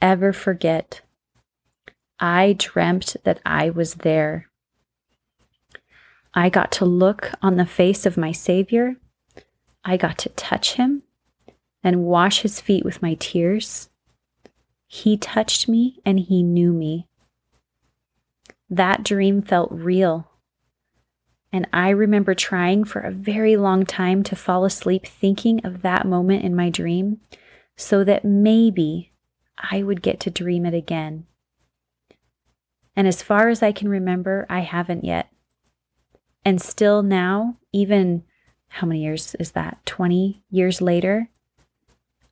ever 0.00 0.32
forget 0.32 1.00
I 2.20 2.54
dreamt 2.58 3.16
that 3.24 3.40
I 3.44 3.70
was 3.70 3.94
there. 3.96 4.48
I 6.32 6.48
got 6.48 6.70
to 6.72 6.84
look 6.84 7.32
on 7.42 7.56
the 7.56 7.66
face 7.66 8.06
of 8.06 8.16
my 8.16 8.32
Savior. 8.32 8.96
I 9.84 9.96
got 9.96 10.18
to 10.18 10.28
touch 10.30 10.74
him 10.74 11.02
and 11.82 12.04
wash 12.04 12.42
his 12.42 12.60
feet 12.60 12.84
with 12.84 13.02
my 13.02 13.14
tears. 13.14 13.88
He 14.86 15.16
touched 15.16 15.68
me 15.68 16.00
and 16.04 16.20
he 16.20 16.42
knew 16.42 16.72
me. 16.72 17.08
That 18.70 19.02
dream 19.02 19.42
felt 19.42 19.70
real. 19.70 20.30
And 21.54 21.68
I 21.72 21.90
remember 21.90 22.34
trying 22.34 22.82
for 22.82 22.98
a 22.98 23.12
very 23.12 23.56
long 23.56 23.86
time 23.86 24.24
to 24.24 24.34
fall 24.34 24.64
asleep 24.64 25.06
thinking 25.06 25.64
of 25.64 25.82
that 25.82 26.04
moment 26.04 26.44
in 26.44 26.56
my 26.56 26.68
dream 26.68 27.20
so 27.76 28.02
that 28.02 28.24
maybe 28.24 29.12
I 29.56 29.84
would 29.84 30.02
get 30.02 30.18
to 30.20 30.32
dream 30.32 30.66
it 30.66 30.74
again. 30.74 31.26
And 32.96 33.06
as 33.06 33.22
far 33.22 33.50
as 33.50 33.62
I 33.62 33.70
can 33.70 33.88
remember, 33.88 34.46
I 34.50 34.60
haven't 34.62 35.04
yet. 35.04 35.30
And 36.44 36.60
still 36.60 37.04
now, 37.04 37.56
even 37.72 38.24
how 38.66 38.88
many 38.88 39.04
years 39.04 39.36
is 39.36 39.52
that? 39.52 39.78
20 39.86 40.42
years 40.50 40.82
later, 40.82 41.28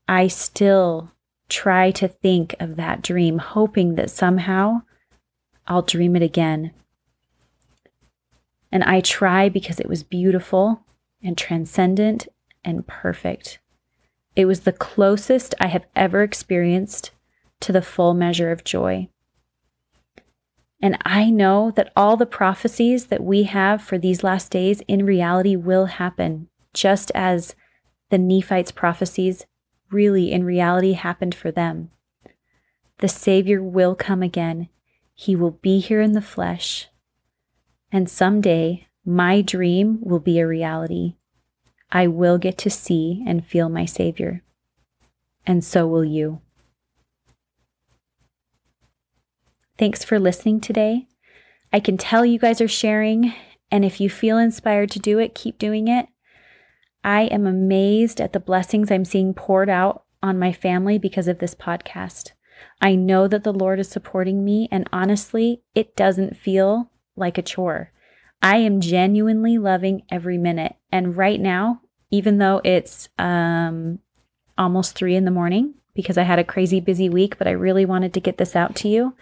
I 0.09 0.27
still 0.27 1.13
try 1.49 1.93
to 1.93 2.09
think 2.09 2.57
of 2.59 2.75
that 2.75 3.03
dream, 3.03 3.39
hoping 3.39 3.95
that 3.95 4.11
somehow 4.11 4.83
I'll 5.69 5.83
dream 5.83 6.17
it 6.17 6.23
again. 6.23 6.73
And 8.73 8.83
I 8.83 9.01
try 9.01 9.49
because 9.49 9.79
it 9.79 9.89
was 9.89 10.03
beautiful 10.03 10.85
and 11.23 11.39
transcendent 11.39 12.27
and 12.65 12.87
perfect. 12.87 13.59
It 14.35 14.47
was 14.47 14.61
the 14.61 14.73
closest 14.73 15.55
I 15.61 15.67
have 15.67 15.85
ever 15.95 16.23
experienced 16.23 17.11
to 17.61 17.71
the 17.71 17.83
full 17.83 18.15
measure 18.15 18.51
of 18.51 18.65
joy. 18.65 19.09
And 20.81 20.99
I 21.05 21.31
know 21.31 21.71
that 21.73 21.93
all 21.95 22.17
the 22.17 22.27
prophecies 22.27 23.07
that 23.07 23.23
we 23.23 23.45
have 23.45 23.83
for 23.83 23.99
these 23.99 24.25
last 24.25 24.51
days 24.51 24.81
in 24.89 25.07
reality 25.07 25.55
will 25.55 25.87
happen, 25.87 26.49
just 26.75 27.13
as 27.15 27.55
the 28.11 28.19
Nephites' 28.19 28.73
prophecies 28.73 29.47
really 29.93 30.33
in 30.33 30.45
reality 30.45 30.93
happened 30.95 31.35
for 31.35 31.53
them. 31.53 31.91
The 32.99 33.09
Savior 33.09 33.63
will 33.63 33.95
come 33.95 34.23
again. 34.23 34.69
He 35.15 35.37
will 35.37 35.51
be 35.51 35.79
here 35.79 36.01
in 36.01 36.13
the 36.13 36.23
flesh. 36.23 36.89
And 37.93 38.09
someday, 38.09 38.87
my 39.05 39.43
dream 39.43 39.99
will 40.01 40.19
be 40.19 40.39
a 40.39 40.47
reality. 40.47 41.17
I 41.91 42.07
will 42.07 42.39
get 42.39 42.57
to 42.59 42.71
see 42.71 43.23
and 43.27 43.47
feel 43.47 43.69
my 43.69 43.85
Savior. 43.85 44.43
And 45.47 45.63
so 45.63 45.87
will 45.87 46.05
you. 46.05 46.41
Thanks 49.79 50.05
for 50.05 50.19
listening 50.19 50.61
today. 50.61 51.07
I 51.73 51.81
can 51.81 51.97
tell 51.97 52.25
you 52.25 52.39
guys 52.39 52.61
are 52.61 52.69
sharing, 52.69 53.35
and 53.71 53.85
if 53.85 54.01
you 54.01 54.09
feel 54.09 54.39
inspired 54.39 54.91
to 54.93 54.99
do 54.99 55.19
it, 55.19 55.35
keep 55.35 55.59
doing 55.59 55.89
it. 55.89 56.07
I 57.03 57.23
am 57.23 57.47
amazed 57.47 58.21
at 58.21 58.33
the 58.33 58.41
blessings 58.41 58.91
I'm 58.91 59.05
seeing 59.05 59.35
poured 59.35 59.69
out 59.69 60.05
on 60.23 60.39
my 60.39 60.53
family 60.53 60.99
because 60.99 61.27
of 61.27 61.41
this 61.41 61.55
podcast. 61.55 62.31
I 62.81 62.95
know 62.95 63.27
that 63.27 63.43
the 63.43 63.53
Lord 63.53 63.81
is 63.81 63.89
supporting 63.89 64.45
me, 64.45 64.69
and 64.71 64.89
honestly, 64.93 65.63
it 65.75 65.97
doesn't 65.97 66.37
feel 66.37 66.92
like 67.17 67.39
a 67.39 67.43
chore. 67.43 67.93
I 68.43 68.57
am 68.57 68.81
genuinely 68.81 69.59
loving 69.59 70.03
every 70.11 70.39
minute. 70.39 70.75
And 70.91 71.17
right 71.17 71.41
now, 71.41 71.81
even 72.11 72.39
though 72.39 72.61
it's 72.65 73.09
um, 73.19 74.01
almost 74.59 74.95
three 74.95 75.15
in 75.15 75.25
the 75.25 75.31
morning, 75.31 75.75
because 75.95 76.19
I 76.19 76.23
had 76.23 76.39
a 76.39 76.45
crazy 76.45 76.81
busy 76.81 77.09
week, 77.09 77.39
but 77.39 77.47
I 77.47 77.53
really 77.53 77.85
wanted 77.85 78.13
to 78.15 78.21
get 78.21 78.39
this 78.39 78.57
out 78.57 78.75
to 78.77 78.89
you. 78.89 79.15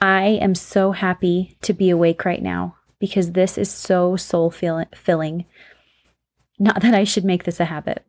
I 0.00 0.24
am 0.24 0.54
so 0.54 0.92
happy 0.92 1.56
to 1.62 1.72
be 1.72 1.90
awake 1.90 2.24
right 2.24 2.42
now 2.42 2.76
because 2.98 3.32
this 3.32 3.56
is 3.56 3.70
so 3.70 4.16
soul 4.16 4.50
filling. 4.50 5.46
Not 6.58 6.82
that 6.82 6.94
I 6.94 7.04
should 7.04 7.24
make 7.24 7.44
this 7.44 7.60
a 7.60 7.64
habit, 7.64 8.04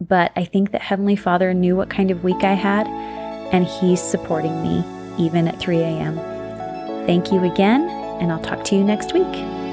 but 0.00 0.32
I 0.36 0.44
think 0.44 0.70
that 0.70 0.82
Heavenly 0.82 1.16
Father 1.16 1.52
knew 1.54 1.76
what 1.76 1.90
kind 1.90 2.10
of 2.10 2.24
week 2.24 2.44
I 2.44 2.54
had, 2.54 2.86
and 3.52 3.66
He's 3.66 4.00
supporting 4.00 4.62
me 4.62 4.84
even 5.18 5.48
at 5.48 5.58
3 5.58 5.78
a.m. 5.80 6.35
Thank 7.06 7.30
you 7.30 7.44
again, 7.44 7.88
and 8.20 8.32
I'll 8.32 8.40
talk 8.40 8.64
to 8.64 8.74
you 8.74 8.82
next 8.82 9.12
week. 9.14 9.65